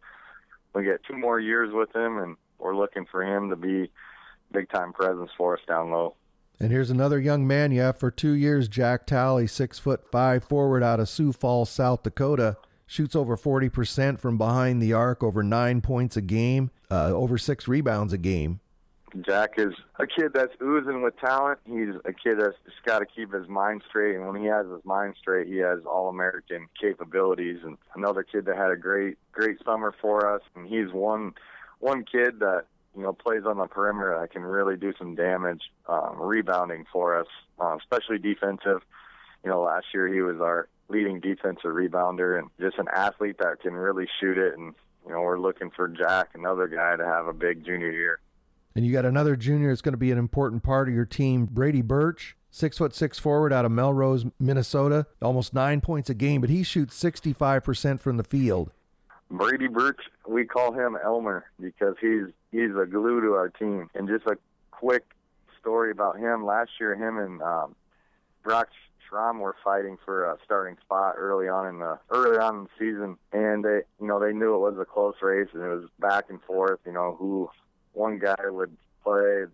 we 0.73 0.83
get 0.83 1.03
two 1.03 1.17
more 1.17 1.39
years 1.39 1.71
with 1.73 1.95
him, 1.95 2.17
and 2.17 2.37
we're 2.57 2.75
looking 2.75 3.05
for 3.05 3.23
him 3.23 3.49
to 3.49 3.55
be 3.55 3.91
big 4.53 4.69
time 4.69 4.93
presence 4.93 5.31
for 5.37 5.57
us 5.57 5.63
down 5.67 5.91
low. 5.91 6.15
And 6.59 6.71
here's 6.71 6.89
another 6.89 7.19
young 7.19 7.45
man 7.45 7.71
you 7.71 7.81
have 7.81 7.97
for 7.97 8.11
two 8.11 8.31
years, 8.31 8.67
Jack 8.67 9.05
Talley, 9.05 9.47
six 9.47 9.79
foot 9.79 10.09
five 10.11 10.43
forward 10.43 10.83
out 10.83 10.99
of 10.99 11.09
Sioux 11.09 11.33
Falls, 11.33 11.69
South 11.69 12.03
Dakota. 12.03 12.57
Shoots 12.85 13.15
over 13.15 13.35
40% 13.35 14.19
from 14.19 14.37
behind 14.37 14.81
the 14.81 14.93
arc, 14.93 15.23
over 15.23 15.41
nine 15.41 15.81
points 15.81 16.15
a 16.15 16.21
game, 16.21 16.69
uh, 16.91 17.11
over 17.11 17.37
six 17.37 17.67
rebounds 17.67 18.13
a 18.13 18.17
game. 18.17 18.59
Jack 19.21 19.53
is 19.57 19.73
a 19.99 20.07
kid 20.07 20.31
that's 20.33 20.53
oozing 20.61 21.01
with 21.01 21.17
talent. 21.19 21.59
He's 21.65 21.95
a 22.05 22.13
kid 22.13 22.39
that's 22.39 22.55
just 22.65 22.83
got 22.85 22.99
to 22.99 23.05
keep 23.05 23.33
his 23.33 23.47
mind 23.47 23.83
straight, 23.87 24.15
and 24.15 24.27
when 24.27 24.41
he 24.41 24.47
has 24.47 24.65
his 24.67 24.83
mind 24.85 25.15
straight, 25.19 25.47
he 25.47 25.57
has 25.57 25.79
all-American 25.85 26.67
capabilities. 26.79 27.59
And 27.63 27.77
another 27.95 28.23
kid 28.23 28.45
that 28.45 28.57
had 28.57 28.71
a 28.71 28.75
great, 28.75 29.17
great 29.31 29.57
summer 29.63 29.93
for 30.01 30.33
us. 30.33 30.41
And 30.55 30.67
he's 30.67 30.91
one, 30.91 31.33
one 31.79 32.05
kid 32.05 32.39
that 32.39 32.65
you 32.95 33.03
know 33.03 33.13
plays 33.13 33.43
on 33.45 33.57
the 33.57 33.67
perimeter 33.67 34.17
that 34.19 34.31
can 34.31 34.43
really 34.43 34.77
do 34.77 34.93
some 34.97 35.15
damage, 35.15 35.61
um, 35.87 36.21
rebounding 36.21 36.85
for 36.91 37.19
us, 37.19 37.27
uh, 37.59 37.75
especially 37.77 38.17
defensive. 38.17 38.81
You 39.43 39.49
know, 39.49 39.61
last 39.61 39.87
year 39.93 40.07
he 40.07 40.21
was 40.21 40.39
our 40.39 40.67
leading 40.89 41.19
defensive 41.19 41.71
rebounder 41.71 42.37
and 42.37 42.49
just 42.59 42.77
an 42.77 42.87
athlete 42.93 43.37
that 43.39 43.61
can 43.61 43.73
really 43.73 44.07
shoot 44.19 44.37
it. 44.37 44.57
And 44.57 44.73
you 45.05 45.13
know, 45.13 45.21
we're 45.21 45.39
looking 45.39 45.69
for 45.71 45.87
Jack, 45.87 46.29
another 46.33 46.67
guy, 46.67 46.95
to 46.95 47.05
have 47.05 47.27
a 47.27 47.33
big 47.33 47.65
junior 47.65 47.91
year. 47.91 48.19
And 48.75 48.85
you 48.85 48.91
got 48.91 49.05
another 49.05 49.35
junior 49.35 49.69
that's 49.69 49.81
going 49.81 49.93
to 49.93 49.97
be 49.97 50.11
an 50.11 50.17
important 50.17 50.63
part 50.63 50.87
of 50.87 50.95
your 50.95 51.05
team, 51.05 51.45
Brady 51.45 51.81
Birch, 51.81 52.35
six 52.49 52.77
foot 52.77 52.95
six 52.95 53.19
forward 53.19 53.53
out 53.53 53.65
of 53.65 53.71
Melrose, 53.71 54.25
Minnesota, 54.39 55.05
almost 55.21 55.53
nine 55.53 55.81
points 55.81 56.09
a 56.09 56.13
game, 56.13 56.41
but 56.41 56.49
he 56.49 56.63
shoots 56.63 57.01
65% 57.01 57.99
from 57.99 58.17
the 58.17 58.23
field. 58.23 58.71
Brady 59.33 59.67
Birch, 59.67 59.99
we 60.27 60.45
call 60.45 60.71
him 60.73 60.95
Elmer 61.03 61.45
because 61.59 61.95
he's 61.99 62.27
he's 62.51 62.69
a 62.79 62.85
glue 62.85 63.19
to 63.21 63.33
our 63.33 63.49
team. 63.49 63.89
And 63.95 64.07
just 64.07 64.27
a 64.27 64.37
quick 64.69 65.03
story 65.59 65.89
about 65.89 66.19
him. 66.19 66.45
Last 66.45 66.71
year, 66.79 66.93
him 66.95 67.17
and 67.17 67.41
um, 67.41 67.75
Brock 68.43 68.69
Schramm 69.09 69.39
were 69.39 69.55
fighting 69.63 69.97
for 70.05 70.25
a 70.25 70.37
starting 70.45 70.77
spot 70.85 71.15
early 71.17 71.47
on 71.47 71.67
in 71.67 71.79
the 71.79 71.97
early 72.11 72.37
on 72.37 72.55
in 72.55 72.63
the 72.65 72.69
season, 72.77 73.17
and 73.31 73.65
they 73.65 73.81
you 73.99 74.07
know 74.07 74.19
they 74.19 74.33
knew 74.33 74.55
it 74.55 74.59
was 74.59 74.77
a 74.79 74.85
close 74.85 75.15
race 75.21 75.49
and 75.53 75.63
it 75.63 75.67
was 75.67 75.89
back 75.99 76.25
and 76.29 76.41
forth. 76.43 76.79
You 76.85 76.93
know 76.93 77.15
who 77.19 77.49
one 77.93 78.19
guy 78.19 78.35
would 78.43 78.77
play, 79.03 79.45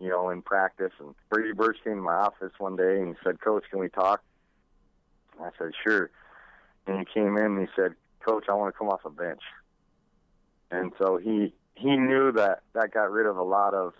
you 0.00 0.08
know, 0.08 0.30
in 0.30 0.42
practice. 0.42 0.92
And 0.98 1.14
Brady 1.30 1.52
Birch 1.52 1.76
came 1.84 1.96
to 1.96 2.02
my 2.02 2.14
office 2.14 2.52
one 2.58 2.76
day 2.76 2.96
and 2.96 3.08
he 3.08 3.14
said, 3.22 3.40
Coach, 3.40 3.64
can 3.70 3.78
we 3.78 3.88
talk? 3.88 4.22
I 5.40 5.50
said, 5.58 5.72
sure. 5.86 6.10
And 6.86 6.98
he 6.98 7.04
came 7.04 7.36
in 7.36 7.44
and 7.44 7.60
he 7.60 7.66
said, 7.76 7.94
Coach, 8.26 8.44
I 8.48 8.54
want 8.54 8.74
to 8.74 8.78
come 8.78 8.88
off 8.88 9.04
a 9.04 9.10
bench. 9.10 9.42
And 10.70 10.92
so 10.98 11.16
he 11.16 11.52
he 11.76 11.96
knew 11.96 12.32
that 12.32 12.62
that 12.74 12.92
got 12.92 13.10
rid 13.10 13.26
of 13.26 13.36
a 13.36 13.42
lot 13.42 13.74
of. 13.74 13.92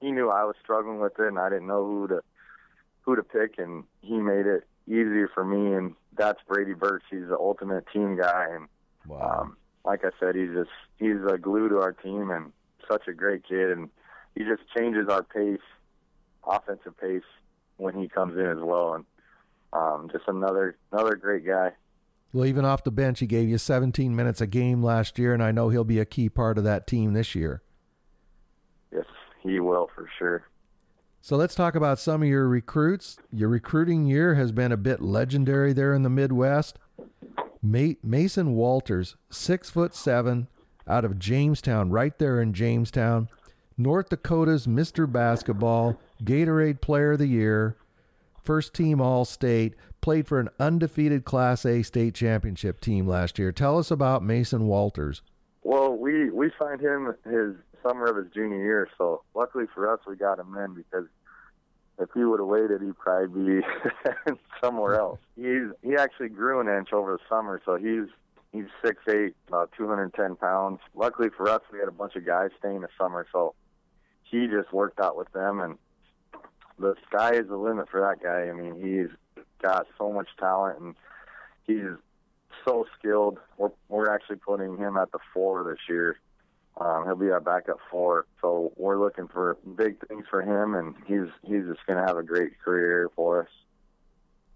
He 0.00 0.10
knew 0.10 0.30
I 0.30 0.44
was 0.44 0.54
struggling 0.62 1.00
with 1.00 1.18
it, 1.18 1.26
and 1.26 1.38
I 1.38 1.48
didn't 1.50 1.66
know 1.66 1.84
who 1.84 2.08
to 2.08 2.22
who 3.02 3.16
to 3.16 3.22
pick, 3.22 3.58
and 3.58 3.84
he 4.00 4.18
made 4.18 4.46
it 4.46 4.66
easier 4.86 5.28
for 5.32 5.44
me. 5.44 5.74
And 5.74 5.94
that's 6.16 6.40
Brady 6.46 6.74
Birch. 6.74 7.02
He's 7.10 7.28
the 7.28 7.36
ultimate 7.38 7.84
team 7.92 8.16
guy, 8.16 8.46
and 8.50 8.68
wow. 9.06 9.40
um, 9.40 9.56
like 9.84 10.04
I 10.04 10.10
said, 10.18 10.34
he's 10.34 10.54
just 10.54 10.70
he's 10.98 11.22
a 11.30 11.36
glue 11.36 11.68
to 11.68 11.78
our 11.78 11.92
team, 11.92 12.30
and 12.30 12.52
such 12.90 13.06
a 13.06 13.12
great 13.12 13.46
kid, 13.46 13.70
and 13.70 13.90
he 14.34 14.44
just 14.44 14.62
changes 14.76 15.08
our 15.08 15.22
pace, 15.22 15.60
offensive 16.46 16.98
pace, 16.98 17.22
when 17.76 17.94
he 17.94 18.08
comes 18.08 18.38
in 18.38 18.46
as 18.46 18.60
well, 18.60 18.94
and 18.94 19.04
um, 19.72 20.08
just 20.10 20.24
another 20.26 20.76
another 20.92 21.16
great 21.16 21.44
guy. 21.46 21.72
Well, 22.32 22.44
even 22.44 22.64
off 22.64 22.84
the 22.84 22.90
bench, 22.90 23.20
he 23.20 23.26
gave 23.26 23.48
you 23.48 23.56
17 23.56 24.14
minutes 24.14 24.40
a 24.40 24.46
game 24.46 24.82
last 24.82 25.18
year, 25.18 25.32
and 25.32 25.42
I 25.42 25.50
know 25.50 25.70
he'll 25.70 25.84
be 25.84 25.98
a 25.98 26.04
key 26.04 26.28
part 26.28 26.58
of 26.58 26.64
that 26.64 26.86
team 26.86 27.14
this 27.14 27.34
year. 27.34 27.62
Yes, 28.92 29.06
he 29.42 29.60
will 29.60 29.90
for 29.94 30.08
sure. 30.18 30.44
So 31.20 31.36
let's 31.36 31.54
talk 31.54 31.74
about 31.74 31.98
some 31.98 32.22
of 32.22 32.28
your 32.28 32.46
recruits. 32.46 33.16
Your 33.32 33.48
recruiting 33.48 34.06
year 34.06 34.34
has 34.34 34.52
been 34.52 34.72
a 34.72 34.76
bit 34.76 35.00
legendary 35.00 35.72
there 35.72 35.94
in 35.94 36.02
the 36.02 36.10
Midwest. 36.10 36.78
Mason 37.62 38.54
Walters, 38.54 39.16
six 39.30 39.68
foot 39.70 39.94
seven, 39.94 40.48
out 40.86 41.04
of 41.04 41.18
Jamestown, 41.18 41.90
right 41.90 42.16
there 42.18 42.40
in 42.40 42.52
Jamestown. 42.52 43.28
North 43.76 44.10
Dakota's 44.10 44.66
Mr. 44.66 45.10
Basketball, 45.10 46.00
Gatorade 46.22 46.80
Player 46.80 47.12
of 47.12 47.18
the 47.18 47.26
Year, 47.26 47.76
first 48.42 48.74
team 48.74 49.00
All 49.00 49.24
State, 49.24 49.74
played 50.08 50.26
for 50.26 50.40
an 50.40 50.48
undefeated 50.58 51.26
Class 51.26 51.66
A 51.66 51.82
state 51.82 52.14
championship 52.14 52.80
team 52.80 53.06
last 53.06 53.38
year. 53.38 53.52
Tell 53.52 53.76
us 53.78 53.90
about 53.90 54.24
Mason 54.24 54.66
Walters. 54.66 55.20
Well, 55.64 55.98
we 55.98 56.30
we 56.30 56.50
signed 56.58 56.80
him 56.80 57.14
his 57.26 57.56
summer 57.82 58.06
of 58.06 58.16
his 58.16 58.32
junior 58.32 58.56
year, 58.56 58.88
so 58.96 59.22
luckily 59.34 59.66
for 59.74 59.92
us, 59.92 60.00
we 60.08 60.16
got 60.16 60.38
him 60.38 60.56
in 60.56 60.72
because 60.72 61.04
if 61.98 62.08
he 62.14 62.24
would 62.24 62.40
have 62.40 62.48
waited, 62.48 62.80
he'd 62.80 62.96
probably 62.96 63.60
be 63.60 63.66
somewhere 64.64 64.94
else. 64.94 65.18
He's 65.36 65.68
he 65.82 65.94
actually 65.94 66.30
grew 66.30 66.60
an 66.60 66.68
inch 66.68 66.94
over 66.94 67.12
the 67.12 67.22
summer, 67.28 67.60
so 67.66 67.76
he's 67.76 68.08
he's 68.50 68.70
six 68.82 69.02
eight, 69.10 69.34
about 69.46 69.72
two 69.76 69.88
hundred 69.88 70.14
ten 70.14 70.36
pounds. 70.36 70.80
Luckily 70.94 71.28
for 71.36 71.50
us, 71.50 71.60
we 71.70 71.80
had 71.80 71.88
a 71.88 71.92
bunch 71.92 72.16
of 72.16 72.24
guys 72.24 72.48
staying 72.58 72.80
the 72.80 72.88
summer, 72.98 73.26
so 73.30 73.54
he 74.22 74.46
just 74.46 74.72
worked 74.72 75.00
out 75.00 75.18
with 75.18 75.30
them, 75.32 75.60
and 75.60 75.76
the 76.78 76.94
sky 77.06 77.34
is 77.34 77.46
the 77.48 77.58
limit 77.58 77.90
for 77.90 78.00
that 78.00 78.22
guy. 78.22 78.48
I 78.48 78.54
mean, 78.54 78.80
he's 78.82 79.14
got 79.62 79.86
so 79.96 80.12
much 80.12 80.28
talent, 80.38 80.78
and 80.78 80.94
he's 81.66 81.96
so 82.66 82.86
skilled. 82.98 83.38
We're 83.56 83.70
we're 83.88 84.12
actually 84.12 84.36
putting 84.36 84.76
him 84.76 84.96
at 84.96 85.12
the 85.12 85.18
four 85.32 85.64
this 85.64 85.80
year. 85.88 86.18
Um, 86.80 87.04
he'll 87.06 87.16
be 87.16 87.30
our 87.30 87.40
backup 87.40 87.78
four, 87.90 88.26
so 88.40 88.72
we're 88.76 88.98
looking 88.98 89.26
for 89.28 89.56
big 89.76 90.06
things 90.06 90.24
for 90.30 90.42
him, 90.42 90.74
and 90.74 90.94
he's 91.06 91.32
he's 91.42 91.64
just 91.66 91.84
going 91.86 91.98
to 91.98 92.06
have 92.06 92.16
a 92.16 92.22
great 92.22 92.60
career 92.60 93.10
for 93.16 93.42
us. 93.42 93.48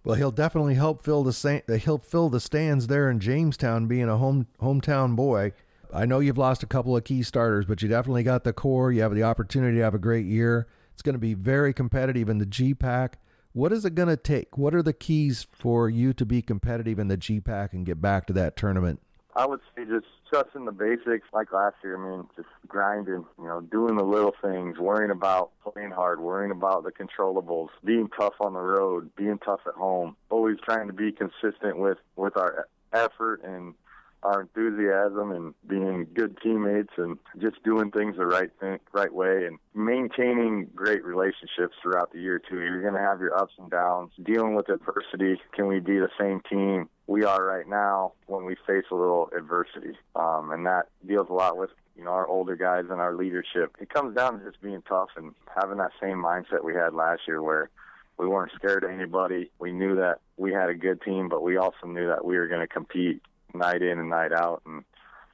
Well, 0.05 0.17
he'll 0.17 0.33
definitely 0.33 0.75
help 0.75 1.03
fill 1.03 1.23
the 1.23 1.81
he'll 1.85 1.99
fill 1.99 2.29
the 2.29 2.41
stands 2.41 2.89
there 2.89 3.11
in 3.11 3.21
Jamestown, 3.21 3.87
being 3.87 4.09
a 4.09 4.17
home 4.17 4.47
hometown 4.61 5.17
boy. 5.17 5.53
I 5.93 6.07
know 6.07 6.21
you've 6.21 6.39
lost 6.39 6.63
a 6.63 6.67
couple 6.67 6.97
of 6.97 7.05
key 7.05 7.23
starters, 7.23 7.67
but 7.67 7.83
you 7.83 7.89
definitely 7.89 8.23
got 8.23 8.45
the 8.45 8.53
core. 8.53 8.91
You 8.93 9.03
have 9.03 9.15
the 9.15 9.25
opportunity 9.25 9.77
to 9.77 9.85
have 9.85 9.95
a 9.95 9.99
great 9.99 10.25
year. 10.25 10.67
It's 10.95 11.03
going 11.03 11.15
to 11.15 11.19
be 11.19 11.35
very 11.35 11.75
competitive 11.75 12.29
in 12.29 12.39
the 12.39 12.47
GPAC. 12.47 13.15
What 13.55 13.71
is 13.73 13.85
it 13.85 13.95
going 13.95 14.09
to 14.09 14.17
take? 14.17 14.57
What 14.57 14.75
are 14.75 14.83
the 14.83 14.95
keys 14.95 15.47
for 15.53 15.91
you 15.91 16.15
to 16.15 16.25
be 16.25 16.41
competitive 16.41 16.99
in 16.99 17.09
the 17.09 17.19
GPAC 17.19 17.73
and 17.73 17.85
get 17.85 18.01
back 18.01 18.27
to 18.29 18.33
that 18.33 18.57
tournament? 18.57 19.01
I 19.37 19.47
would 19.47 19.61
say 19.77 19.85
just 19.85 20.07
trusting 20.31 20.65
the 20.65 20.73
basics 20.73 21.27
like 21.35 21.53
last 21.53 21.77
year. 21.85 21.97
I 21.97 22.11
mean, 22.11 22.27
just 22.35 22.49
grinding, 22.67 23.25
you 23.39 23.45
know, 23.45 23.61
doing 23.61 23.97
the 23.97 24.05
little 24.05 24.35
things, 24.43 24.79
worrying 24.79 25.11
about 25.11 25.51
playing 25.63 25.91
hard, 25.91 26.21
worrying 26.21 26.51
about 26.51 26.85
the 26.85 26.93
controllables, 26.93 27.69
being 27.85 28.09
tough 28.19 28.35
on 28.41 28.55
the 28.55 28.61
road, 28.61 29.11
being 29.17 29.39
tough 29.39 29.61
at 29.67 29.75
home, 29.75 30.17
always 30.31 30.57
trying 30.65 30.87
to 30.87 30.95
be 30.95 31.13
consistent 31.13 31.79
with, 31.79 31.99
with 32.17 32.37
our 32.37 32.69
effort 32.95 33.43
and 33.45 33.75
our 34.23 34.43
enthusiasm 34.43 35.33
and 35.33 35.55
being 35.67 36.07
good 36.15 36.39
teammates 36.43 36.93
and 36.97 37.19
just 37.41 37.63
doing 37.65 37.91
things 37.91 38.17
the 38.17 38.27
right 38.27 38.51
thing, 38.61 38.79
right 38.93 39.13
way 39.13 39.47
and 39.47 39.59
maintaining 39.75 40.69
great 40.75 41.05
relationships 41.05 41.75
throughout 41.83 42.13
the 42.13 42.21
year 42.21 42.39
too. 42.39 42.61
You're 42.61 42.83
going 42.83 42.95
to 42.95 43.01
have 43.01 43.21
your 43.21 43.37
ups 43.37 43.55
and 43.59 43.71
downs, 43.71 44.13
dealing 44.23 44.55
with 44.55 44.69
adversity. 44.69 45.41
Can 45.55 45.67
we 45.67 45.81
be 45.81 45.99
the 45.99 46.11
same 46.19 46.41
team 46.49 46.89
we 47.07 47.25
are 47.25 47.45
right 47.45 47.69
now 47.69 48.13
when 48.27 48.45
we 48.45 48.57
face 48.67 48.85
a 48.91 48.95
little 48.95 49.29
adversity? 49.37 49.97
Um, 50.15 50.53
and 50.53 50.67
that 50.67 50.87
deals 51.07 51.29
a 51.29 51.35
lot 51.35 51.57
with 51.57 51.71
you 51.97 52.05
know 52.05 52.11
our 52.13 52.27
older 52.27 52.57
guys 52.57 52.85
and 52.91 53.01
our 53.01 53.15
leadership. 53.15 53.77
It 53.81 53.91
comes 53.91 54.17
down 54.17 54.39
to 54.39 54.51
just 54.51 54.63
being 54.63 54.83
tough 54.89 55.11
and 55.17 55.35
having 55.55 55.79
that 55.79 55.93
same 56.01 56.19
mindset 56.19 56.65
we 56.65 56.75
had 56.75 56.95
last 56.95 57.23
year 57.27 57.43
where 57.43 57.71
we 58.19 58.29
weren't 58.29 58.53
scared 58.55 58.85
of 58.85 58.91
anybody. 58.91 59.51
We 59.59 59.73
knew 59.73 59.97
that 59.97 60.21
we 60.37 60.53
had 60.53 60.69
a 60.69 60.75
good 60.75 61.03
team, 61.03 61.29
but 61.29 61.43
we 61.43 61.57
also 61.57 61.87
knew 61.87 62.07
that 62.07 62.25
we 62.25 62.37
were 62.37 62.47
going 62.47 62.61
to 62.61 62.67
compete 62.67 63.21
night 63.55 63.83
in 63.83 63.99
and 63.99 64.11
night 64.11 64.33
out, 64.33 64.63
and 64.67 64.85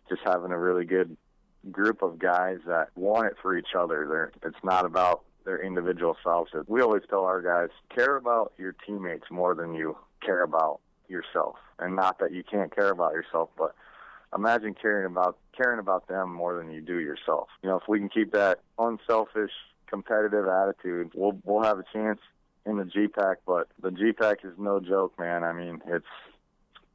just 0.08 0.22
having 0.24 0.52
a 0.52 0.58
really 0.58 0.84
good 0.84 1.16
group 1.70 2.02
of 2.02 2.18
guys 2.18 2.58
that 2.66 2.88
want 2.94 3.26
it 3.26 3.36
for 3.42 3.56
each 3.56 3.74
other. 3.76 4.06
They're, 4.08 4.32
it's 4.42 4.64
not 4.64 4.84
about 4.84 5.22
their 5.44 5.62
individual 5.62 6.16
selves. 6.22 6.50
We 6.66 6.82
always 6.82 7.02
tell 7.08 7.24
our 7.24 7.42
guys, 7.42 7.70
care 7.94 8.16
about 8.16 8.52
your 8.58 8.74
teammates 8.86 9.24
more 9.30 9.54
than 9.54 9.74
you 9.74 9.96
care 10.24 10.42
about 10.42 10.80
yourself. 11.08 11.56
And 11.78 11.96
not 11.96 12.18
that 12.18 12.32
you 12.32 12.42
can't 12.42 12.74
care 12.74 12.90
about 12.90 13.12
yourself, 13.12 13.50
but 13.56 13.74
imagine 14.34 14.74
caring 14.74 15.06
about 15.06 15.38
caring 15.56 15.78
about 15.78 16.08
them 16.08 16.32
more 16.32 16.56
than 16.56 16.70
you 16.70 16.80
do 16.80 16.98
yourself. 16.98 17.48
You 17.62 17.70
know, 17.70 17.76
if 17.76 17.88
we 17.88 17.98
can 17.98 18.08
keep 18.08 18.32
that 18.32 18.60
unselfish, 18.78 19.52
competitive 19.86 20.46
attitude, 20.46 21.12
we'll 21.14 21.38
we'll 21.44 21.62
have 21.62 21.78
a 21.78 21.84
chance 21.92 22.20
in 22.66 22.76
the 22.76 22.84
GPAC, 22.84 23.36
But 23.46 23.68
the 23.80 23.90
GPAC 23.90 24.44
is 24.44 24.52
no 24.58 24.80
joke, 24.80 25.18
man. 25.18 25.44
I 25.44 25.52
mean, 25.52 25.80
it's 25.86 26.04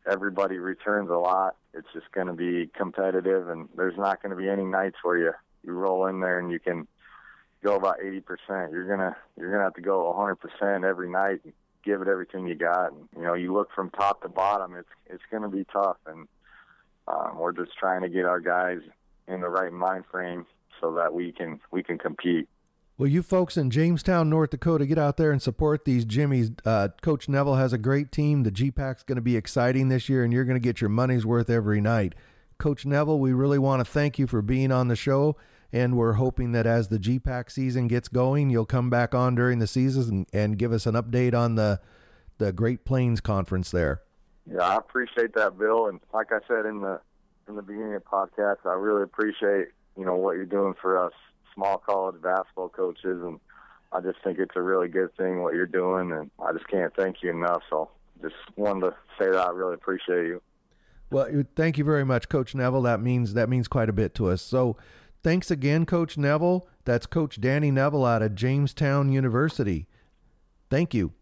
everybody 0.09 0.57
returns 0.57 1.09
a 1.09 1.17
lot. 1.17 1.55
It's 1.73 1.87
just 1.93 2.11
going 2.11 2.27
to 2.27 2.33
be 2.33 2.69
competitive, 2.75 3.49
and 3.49 3.69
there's 3.75 3.97
not 3.97 4.21
going 4.21 4.31
to 4.31 4.35
be 4.35 4.49
any 4.49 4.65
nights 4.65 4.97
where 5.03 5.17
you 5.17 5.31
you 5.65 5.71
roll 5.71 6.07
in 6.07 6.19
there 6.19 6.39
and 6.39 6.51
you 6.51 6.59
can 6.59 6.87
go 7.63 7.75
about 7.75 7.99
80%. 7.99 8.21
You're 8.71 8.87
gonna 8.87 9.15
you're 9.37 9.51
gonna 9.51 9.63
have 9.63 9.75
to 9.75 9.81
go 9.81 10.13
100% 10.13 10.83
every 10.83 11.09
night, 11.09 11.39
and 11.45 11.53
give 11.83 12.01
it 12.01 12.07
everything 12.07 12.47
you 12.47 12.55
got. 12.55 12.91
And, 12.91 13.07
you 13.15 13.23
know, 13.23 13.33
you 13.33 13.53
look 13.53 13.69
from 13.73 13.89
top 13.91 14.21
to 14.21 14.29
bottom. 14.29 14.75
It's 14.75 14.89
it's 15.07 15.23
going 15.31 15.43
to 15.43 15.49
be 15.49 15.65
tough, 15.71 15.97
and 16.05 16.27
um, 17.07 17.37
we're 17.37 17.51
just 17.53 17.77
trying 17.77 18.01
to 18.01 18.09
get 18.09 18.25
our 18.25 18.39
guys 18.39 18.79
in 19.27 19.41
the 19.41 19.49
right 19.49 19.71
mind 19.71 20.05
frame 20.11 20.45
so 20.81 20.93
that 20.95 21.13
we 21.13 21.31
can 21.31 21.59
we 21.71 21.83
can 21.83 21.97
compete. 21.97 22.47
Well, 22.95 23.09
you 23.09 23.23
folks 23.23 23.57
in 23.57 23.71
Jamestown, 23.71 24.29
North 24.29 24.51
Dakota, 24.51 24.85
get 24.85 24.99
out 24.99 25.17
there 25.17 25.31
and 25.31 25.41
support 25.41 25.83
these 25.83 26.05
Jimmies. 26.05 26.51
Uh, 26.63 26.89
Coach 27.01 27.27
Neville 27.27 27.55
has 27.55 27.73
a 27.73 27.79
great 27.79 28.11
team. 28.11 28.43
The 28.43 28.51
GPAC's 28.51 29.01
going 29.01 29.15
to 29.15 29.21
be 29.21 29.35
exciting 29.35 29.89
this 29.89 30.07
year, 30.09 30.23
and 30.23 30.31
you're 30.31 30.45
going 30.45 30.61
to 30.61 30.63
get 30.63 30.79
your 30.79 30.91
money's 30.91 31.25
worth 31.25 31.49
every 31.49 31.81
night. 31.81 32.13
Coach 32.59 32.85
Neville, 32.85 33.19
we 33.19 33.33
really 33.33 33.57
want 33.57 33.79
to 33.79 33.91
thank 33.91 34.19
you 34.19 34.27
for 34.27 34.43
being 34.43 34.71
on 34.71 34.89
the 34.89 34.95
show, 34.95 35.35
and 35.71 35.97
we're 35.97 36.13
hoping 36.13 36.51
that 36.51 36.67
as 36.67 36.89
the 36.89 36.99
GPAC 36.99 37.49
season 37.49 37.87
gets 37.87 38.07
going, 38.07 38.51
you'll 38.51 38.65
come 38.65 38.91
back 38.91 39.15
on 39.15 39.33
during 39.33 39.57
the 39.57 39.65
season 39.65 40.27
and, 40.31 40.41
and 40.41 40.59
give 40.59 40.71
us 40.71 40.85
an 40.85 40.93
update 40.93 41.33
on 41.33 41.55
the 41.55 41.79
the 42.39 42.51
Great 42.51 42.83
Plains 42.83 43.21
Conference 43.21 43.71
there. 43.71 44.01
Yeah, 44.51 44.61
I 44.61 44.75
appreciate 44.75 45.33
that, 45.35 45.57
Bill. 45.57 45.87
And 45.87 45.99
like 46.13 46.31
I 46.31 46.39
said 46.47 46.65
in 46.65 46.81
the 46.81 46.99
in 47.47 47.55
the 47.55 47.61
beginning 47.61 47.95
of 47.95 48.03
the 48.03 48.09
podcast, 48.09 48.65
I 48.65 48.73
really 48.73 49.03
appreciate 49.03 49.69
you 49.97 50.05
know 50.05 50.15
what 50.15 50.35
you're 50.35 50.45
doing 50.45 50.75
for 50.79 51.03
us 51.03 51.13
small 51.53 51.77
college 51.77 52.21
basketball 52.21 52.69
coaches, 52.69 53.21
and 53.23 53.39
I 53.91 54.01
just 54.01 54.17
think 54.23 54.39
it's 54.39 54.55
a 54.55 54.61
really 54.61 54.87
good 54.87 55.15
thing 55.15 55.41
what 55.41 55.53
you're 55.53 55.65
doing, 55.65 56.11
and 56.11 56.31
I 56.43 56.51
just 56.53 56.67
can't 56.67 56.93
thank 56.95 57.17
you 57.21 57.31
enough. 57.31 57.61
So 57.69 57.89
just 58.21 58.35
wanted 58.55 58.81
to 58.91 58.95
say 59.19 59.29
that 59.29 59.47
I 59.47 59.51
really 59.51 59.75
appreciate 59.75 60.27
you. 60.27 60.41
Well, 61.11 61.43
thank 61.55 61.77
you 61.77 61.83
very 61.83 62.03
much, 62.03 62.27
Coach 62.27 62.55
Neville. 62.55 62.81
That 62.81 62.99
means 62.99 63.35
that 63.35 63.49
means 63.49 63.67
quite 63.67 63.89
a 63.89 63.93
bit 63.93 64.15
to 64.15 64.29
us. 64.29 64.41
So, 64.41 64.77
thanks 65.21 65.51
again, 65.51 65.85
Coach 65.85 66.17
Neville. 66.17 66.67
That's 66.85 67.05
Coach 67.05 67.39
Danny 67.39 67.69
Neville 67.69 68.05
out 68.05 68.23
of 68.23 68.33
Jamestown 68.33 69.11
University. 69.11 69.87
Thank 70.71 70.95
you. 70.95 71.13